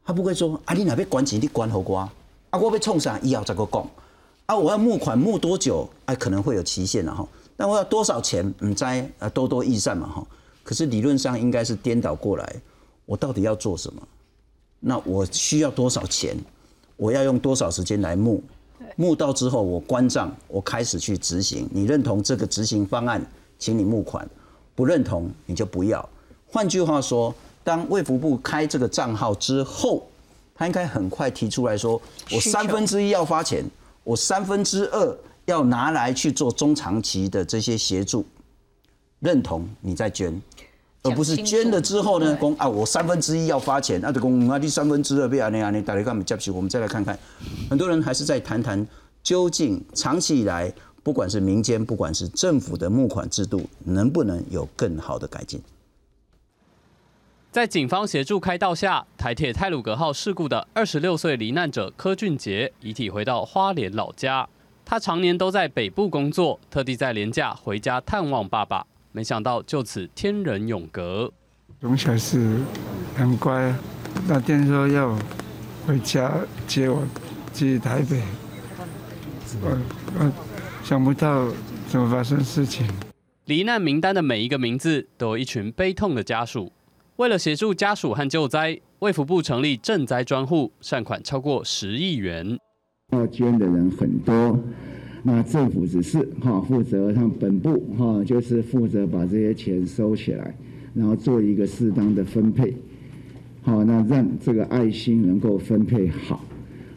[0.05, 2.11] 他不会说啊，你哪边管钱，你管好瓜
[2.51, 3.89] 啊，我被冲上医药这个讲
[4.47, 5.89] 啊，我要募款募多久？
[6.07, 7.25] 哎，可能会有期限了哈。
[7.57, 8.53] 但我要多少钱？
[8.59, 10.27] 嗯，在啊多多益善嘛哈。
[10.65, 12.57] 可是理论上应该是颠倒过来，
[13.07, 14.03] 我到底要做什么？
[14.87, 16.37] 那我需要多少钱？
[16.97, 18.43] 我要用多少时间来募？
[18.97, 21.67] 募到之后我关账，我开始去执行。
[21.73, 23.25] 你认同这个执行方案，
[23.59, 24.23] 请你募款；
[24.75, 26.07] 不认同你就不要。
[26.47, 30.07] 换句话说，当卫福部开这个账号之后，
[30.55, 33.65] 他应该很快提出来说，我三分之一要发钱，
[34.05, 38.25] 我三分之二要拿来去做中长期的这些协助，
[39.21, 40.41] 认同你再捐，
[41.05, 46.51] 而不是捐了之后呢，公啊我三分之一要发钱，那就公啊第三分之二被啊那样你打来干嘛接不起？
[46.51, 47.19] 我们再来看看，
[47.69, 48.87] 很多人还是在谈谈
[49.23, 55.61] 究竟长期以来，不管是民间，不管是政府的募款制度，能不能有更好的改进？
[57.53, 64.49] 在警方协助开道下，台铁泰鲁格号事故的二十六岁罹难者柯俊杰遗体回到花莲老家。
[64.87, 68.87] 他常年都在北部工作，特地在年假回家探望爸爸。
[69.17, 71.33] 没想到就此天人永隔。
[71.81, 72.59] 从小是
[73.15, 73.73] 很乖，
[74.27, 75.17] 那天说要
[75.87, 76.33] 回家
[76.67, 77.07] 接我
[77.53, 78.21] 去台北，
[79.63, 79.79] 我
[80.19, 80.33] 我
[80.83, 81.49] 想不到
[81.87, 82.85] 怎么发生事情。
[83.45, 86.73] 罹难名单的每一个名字，都有一群悲痛的家属。
[87.15, 92.59] 为了协助家属和救灾，卫福部成立赈灾专户，善款超过十亿元。
[93.13, 94.59] 要捐的人很多，
[95.27, 100.55] 那政府只是哈负责，他本部哈就是负责把这些钱收起来，
[100.95, 102.77] 然后做一个适当的分配，
[103.63, 106.45] 好，那让这个爱心能够分配好，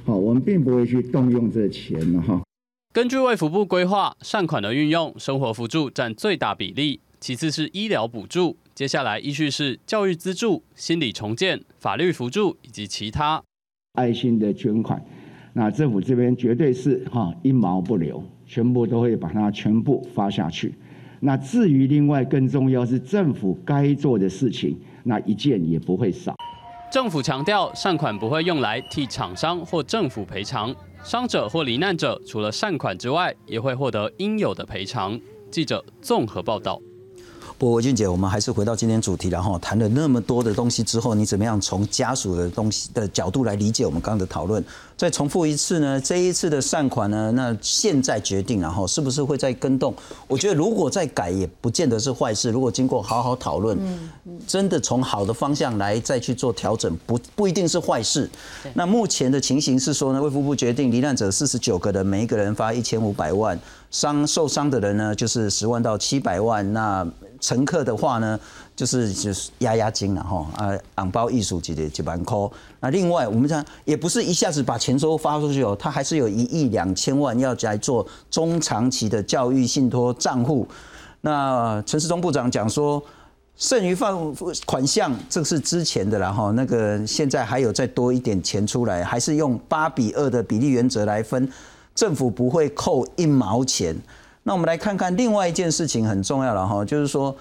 [0.04, 2.42] 好，我们并不会去动用这钱了哈。
[2.94, 8.58] 根据卫福部规划，善款的运用，生活辅助占最大比例，其次是医疗补助。
[8.76, 13.42] 接下来依序是教育资助、心理重建、法律辅助以及其他
[13.94, 15.02] 爱心的捐款。
[15.60, 20.76] 那政府这边绝对是哈一毛不留，全部都会把它全部发下去。
[21.20, 26.36] 那至于另外更重要是政府该做的事情，那一件也不会少。
[26.92, 35.20] 政府强调善款不会用来替厂商或政府赔偿，伤者或罹难者除了善款之外，也会获得应有的赔偿。
[35.50, 36.80] 记者综合报道。
[37.60, 44.64] 不过，俊姐，我们还是回到今天主题，然后谈了那么多的东西之后，你怎么样从家属的东西的角度来理解我们刚刚的讨论？
[44.96, 46.00] 再重复一次呢？
[46.00, 47.32] 这一次的善款呢？
[47.32, 49.92] 那现在决定，然后是不是会再跟动？
[50.28, 52.52] 我觉得如果再改，也不见得是坏事。
[52.52, 53.76] 如果经过好好讨论，
[54.46, 58.30] 真的从好的方向来再去做调整，不不一定是坏事。
[58.76, 66.72] 那目前的情形是说呢，卫福部决定罹难者四十九个人，每一个人发一千五百万，伤受伤的人呢就是十万到七百万。
[66.74, 67.08] 那
[67.40, 68.40] 乘客的话呢，
[68.76, 72.38] 就是就是压压惊了哈啊，昂包艺术级的几万块。
[72.80, 80.68] 那另外我们讲也不是一下子把钱收发出去哦，他还是有一亿两千万要来做中长期的教育信托账户。
[81.22, 83.02] 那陈世忠部长讲说，
[83.56, 84.34] 剩余放
[84.66, 91.52] 款项这是之前的了哈，那个现在还有再多一点钱出来，还是用八比二的比例原则来分，
[91.96, 93.96] 政府不会扣一毛钱。
[94.48, 97.36] 那我们来看看另外一件事情很重要了哈，就是说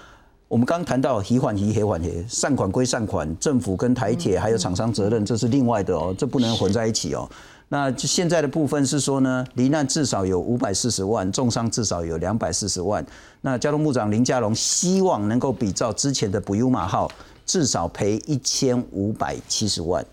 [0.49, 7.31] 我们刚谈到提缓提黑缓提，善款归善款，政府跟台铁还有厂商责任，这是另外的哦，这不能混在一起哦。
[7.69, 13.07] 那现在的部分是说呢，罹难至少有五百四十万，重伤至少有两百四十万。
[13.41, 17.09] 那交通部长林佳龙希望能够比照之前的不优马号，
[17.45, 20.05] 至少赔一千五百七十万，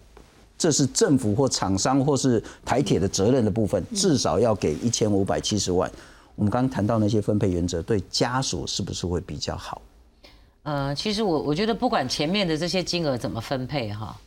[0.59, 5.91] 这是政府或厂商或是台铁的责任的部分，至少要给一千五百七十万。
[6.35, 9.81] 我们刚刚谈到那些分配原则，对家属是不是会比较好？
[10.63, 14.19] 呃，其实我我觉得不管前面的这些金额怎么分配哈，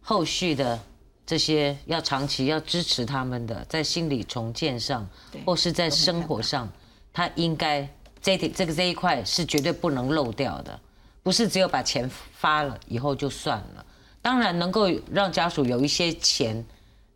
[0.00, 0.78] 后续的
[1.24, 5.08] 这些要长期要支持他们的，在心理重建上，
[5.44, 6.68] 或是在生活上，
[7.12, 7.88] 他应该
[8.20, 10.80] 这这个这一块是绝对不能漏掉的，
[11.22, 13.86] 不是只有把钱发了以后就算了。
[14.20, 16.64] 当然能够让家属有一些钱，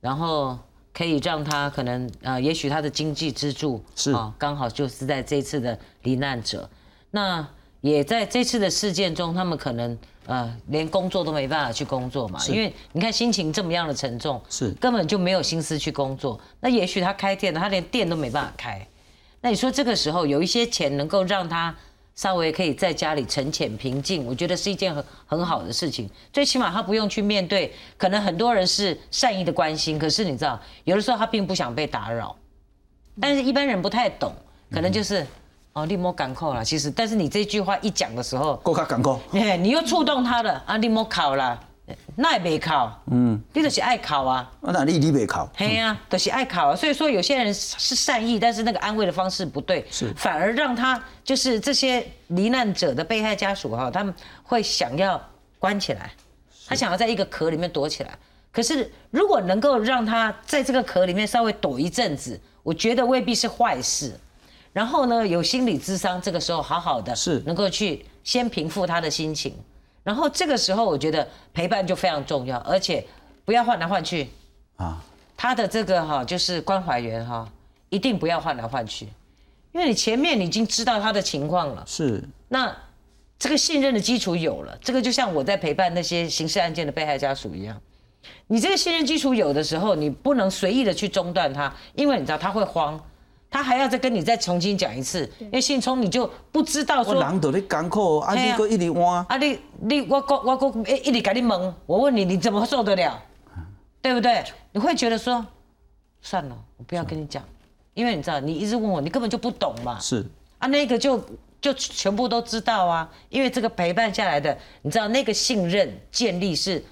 [0.01, 0.57] 然后。
[0.97, 6.66] 可以让他可能呃，也许他的经济支柱是啊，刚好就是在这次的罹难者，
[7.11, 7.47] 那
[7.82, 16.40] 也在这次的事件中，他们可能呃连工作都没办法去工作嘛，因为你看心情这么样的沉重，是根本就没有心思去工作。
[16.61, 18.88] 那也许他开店，他连店都没办法开。
[19.42, 21.74] 那你说这个时候有一些钱能够让他。
[22.16, 26.08] 稍微可以在家里沉潜平静，我觉得是一件很很好的事情。
[26.32, 32.34] 最起码他不用去面对，可能很多人是善意的关心，可是你知道，有的时候他并不想被打扰。
[33.20, 34.32] 但是一般人不太懂，
[34.70, 35.26] 可能就是
[35.74, 36.64] 哦，立摩赶扣了。
[36.64, 41.65] 其实，但是你这句话一讲的时候，够卡赶扣，你又触动他了啊，立摩考了，
[42.16, 44.51] 那也没考，嗯，你就是爱考啊。
[44.61, 46.74] 啊，那你你没考，嘿呀、都、是爱考啊。
[46.76, 50.12] 所以说有些人是善意，但是那个安慰的方式不对，是。
[50.16, 54.12] 反而让他就是这些罹难者的被害家属哈，他们
[54.43, 55.20] 会想要
[55.59, 56.11] 关起来，
[56.66, 58.11] 他想要在一个壳里面躲起来。
[58.51, 64.18] 可是如果能够让他在这个壳里面稍微躲一阵子，我觉得未必是坏事。
[64.72, 67.39] 然后呢，有心理智商，这个时候好好的是。
[67.47, 69.55] 能够去先平复他的心情，
[70.07, 73.04] 然后这个时候我觉得陪伴就非常重要，而且
[73.44, 74.28] 不要换来换去
[74.76, 75.02] 啊。
[75.36, 77.50] 他的这个哈就是关怀员哈，
[77.88, 79.07] 一定不要换来换去，
[79.72, 82.72] 因为你前面你已经知道他的情况了，是那
[83.36, 87.76] 这个信任的基础有了，这个就像我在陪伴那些刑事案件的被害家属一样，
[88.46, 93.04] 你这个信任基础有的时候，你不能随意的去中断他，因为你知道他会慌。
[93.57, 103.18] 他还要再跟你再重新讲一次，因为信聪你就不知道说，我人都在艰苦，啊，你个一直换，啊你你我我我我一直给你问，我问你你怎么受得了，
[104.02, 104.44] 对不对？
[104.72, 105.42] 你会觉得说，
[106.20, 107.42] 算了，我不要跟你讲，
[107.94, 109.98] 因为你知道你一直问我，你根本就不懂嘛。
[109.98, 110.22] 是
[110.59, 111.18] 啊，那个就
[111.59, 116.84] 就全部都知道啊，因为这个陪伴下来的，你知道那个信任建立是，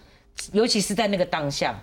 [0.52, 1.78] 尤其是在那个当下，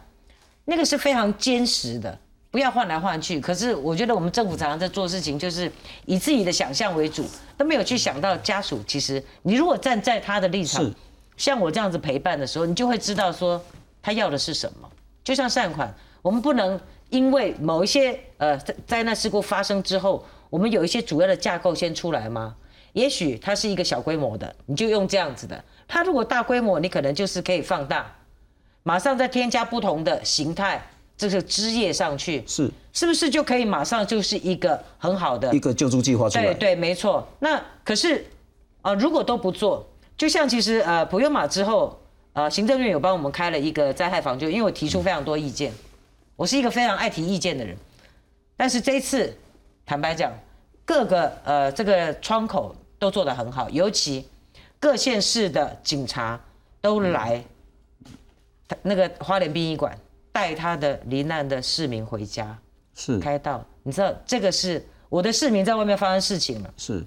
[0.66, 2.18] 那个是非常坚实的。
[2.52, 3.40] 不要换来换去。
[3.40, 5.72] 可是我觉得我们政府常常在做事情，就是
[6.06, 7.26] 以自己的想象为主，
[7.58, 8.84] 都没有去想到家属。
[8.86, 10.88] 其实你如果站在他的立场，
[11.38, 13.60] 像我这样子陪伴的时候，你就会知道说
[14.02, 14.90] 他要的是什么。
[15.24, 15.92] 就像善款，
[16.22, 16.80] 我们不能
[17.10, 22.56] 因为某一些呃灾难事故发生之后，我们有一些主要的架构先出来吗？
[22.94, 25.64] 也许它是一个小规模的，你就用这样子的。
[25.88, 28.14] 它如果大规模，你可能就是可以放大，
[28.84, 30.86] 马上再添加不同的形态。
[31.30, 36.46] 这个枝叶上去是是不是就可以马上就是一个很好的一个救助计划出来？
[36.46, 37.28] 对对，没错。
[37.38, 38.26] 那可是
[38.82, 42.02] 啊，如果都不做，就像其实呃普悠玛之后，
[42.34, 45.72] 呃行政院有帮我们开了一个灾害防救，因为我提出非常多意见，
[46.36, 47.78] 我是一个非常爱提意见的人。
[48.58, 49.32] 但是这一次，
[49.86, 50.34] 坦白讲，
[50.84, 54.26] 各个呃这个窗口都做得很好，尤其
[54.80, 56.42] 各县市的警察
[56.82, 57.44] 都来
[58.82, 59.96] 那个花莲殡仪馆。
[60.32, 62.58] 带他的罹难的市民回家，
[62.96, 63.66] 是开道。
[63.84, 67.04] 你知道这个是我的市民在外面发生事情了，是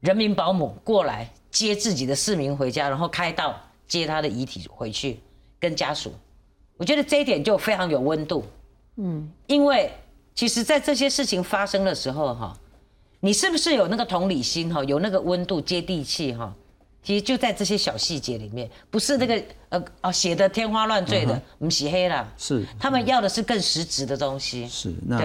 [0.00, 5.20] 人民保姆过来接自己的市民回家，然后开道接他的遗体回去
[5.58, 6.12] 跟家属。
[6.76, 8.44] 我觉得这一点就非常有温度，
[8.96, 9.92] 嗯，因为
[10.32, 12.56] 其实，在这些事情发生的时候，哈，
[13.18, 16.54] 你是不是有那个同理心，哈，有那个温度、接地气，哈？
[17.08, 22.30] 其实就在这些小细节里面，不是那个呃哦写的天花乱坠的，我们洗黑了。
[22.36, 24.68] 是，他们要的是更实质的东西。
[24.68, 25.18] 是，那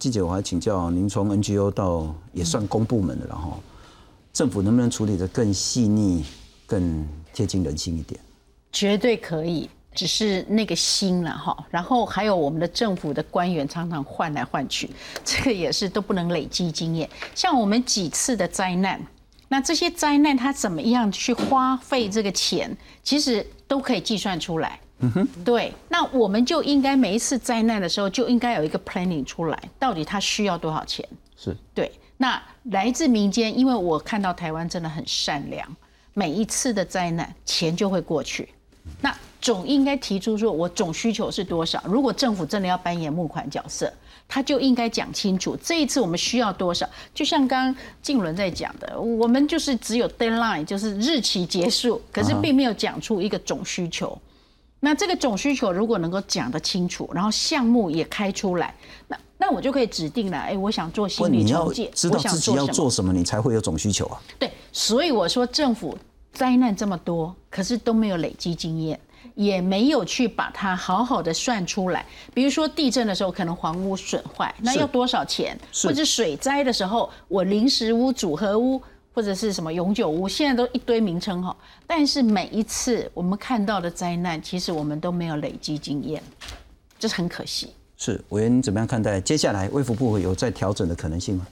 [0.00, 3.56] 季姐我还请教您，从 NGO 到也算公部门的了哈，
[4.32, 6.24] 政府能不能处理的更细腻、
[6.66, 8.20] 更贴近人心一点？
[8.72, 11.56] 绝对可以，只是那个心了哈。
[11.70, 14.90] 然后还有我们的政府的官员常常换来换去，
[15.24, 17.08] 这个也是都不能累积经验。
[17.36, 19.00] 像我们几次的灾难。
[19.48, 24.78] 那这些灾难，它怎么样去花费这个钱，其实都可以计算出来。
[25.00, 25.72] 嗯哼，对。
[25.88, 31.08] 那我们就应该每一次灾难的时候，就应该有一个 planning 出来，到底它需要多少钱？
[31.36, 31.90] 是对。
[32.16, 35.66] 那来自民间，因为我看到台湾真的很善良，
[36.12, 38.48] 每一次的灾难钱就会过去。
[39.00, 41.82] 那总应该提出说，我总需求是多少？
[41.86, 43.92] 如果政府真的要扮演募款角色。
[44.28, 46.86] 他就应该讲清楚，这一次我们需要多少？
[47.14, 54.16] 就像刚刚静伦在讲的，我们就是只有 deadline，就是日期结束，可是并没有讲出一个总需求。
[54.80, 58.74] 那这个总需求如果能够讲得清楚，然后项目也开出来，
[59.08, 60.36] 那那我就可以指定了。
[60.36, 64.20] 哎，我想做心理重建，知道自己要做什么，你才会有总需求啊。
[64.38, 65.96] 对，所以我说政府
[66.32, 69.00] 灾难这么多，可是都没有累积经验。
[69.38, 75.56] 也没有去把它好好的算出来，比如说地震的时候可能房屋损坏，那要多少钱？
[75.84, 78.82] 或者水灾的时候，我临时屋、组合屋
[79.14, 81.56] 或者是什么永久屋，现在都一堆名称哈。
[81.86, 86.20] 但是每一次我们看到的灾难，其实我们都没有累积经验，
[86.98, 87.70] 这是很可惜。
[87.96, 91.46] 是委员怎么样看待接下来卫福部有再调整的可能性吗？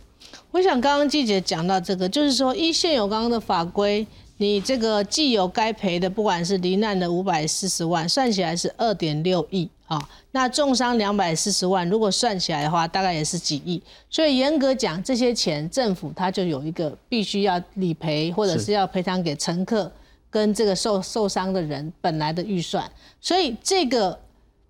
[0.51, 4.05] 我想刚刚季姐讲到这个，就是说依现有刚刚的法规。
[4.39, 9.99] 你这个既有该赔的，不管是罹难的五百四十万，算起来是二点六亿啊。
[10.33, 13.83] 那重伤两百四十万，如果算起来的话，大概也是几亿。
[14.11, 19.91] 所以严格讲，这些钱政府它就有一个必须要理赔，或者是要赔偿给乘客
[20.29, 22.91] 跟这个受受伤的人本来的预算。
[23.21, 24.19] 所以这个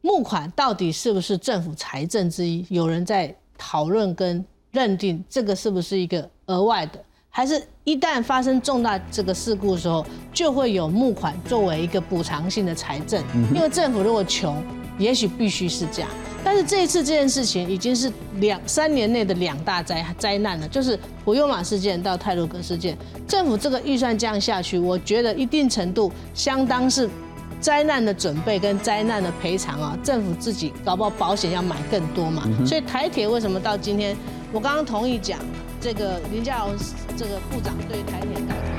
[0.00, 2.64] 募款到底是不是政府财政之一？
[2.68, 7.02] 有人在讨论跟认定这个是不是一个额外的。
[7.36, 13.22] 还是一旦发生重大这个事故的时候，就会有募款作为一个补偿性的财政？
[13.54, 14.56] 因为政府如果穷，
[14.98, 16.10] 也许必须是这样。
[16.42, 22.96] 但是这一次这件事情已经是两三年内的两大灾灾难了，就是普悠马事件到泰鲁格事件。
[23.28, 27.06] 政府这个预算降下去，我觉得一定程度相当是。
[27.58, 32.46] 灾难的准备跟灾难的赔偿啊，政府自己搞不好保险要买更多嘛。
[32.66, 34.14] 所以台铁为什么到今天，
[34.52, 35.38] 我刚刚同意讲
[35.86, 36.74] 这个林佳龙
[37.16, 38.75] 这个部长对台铁。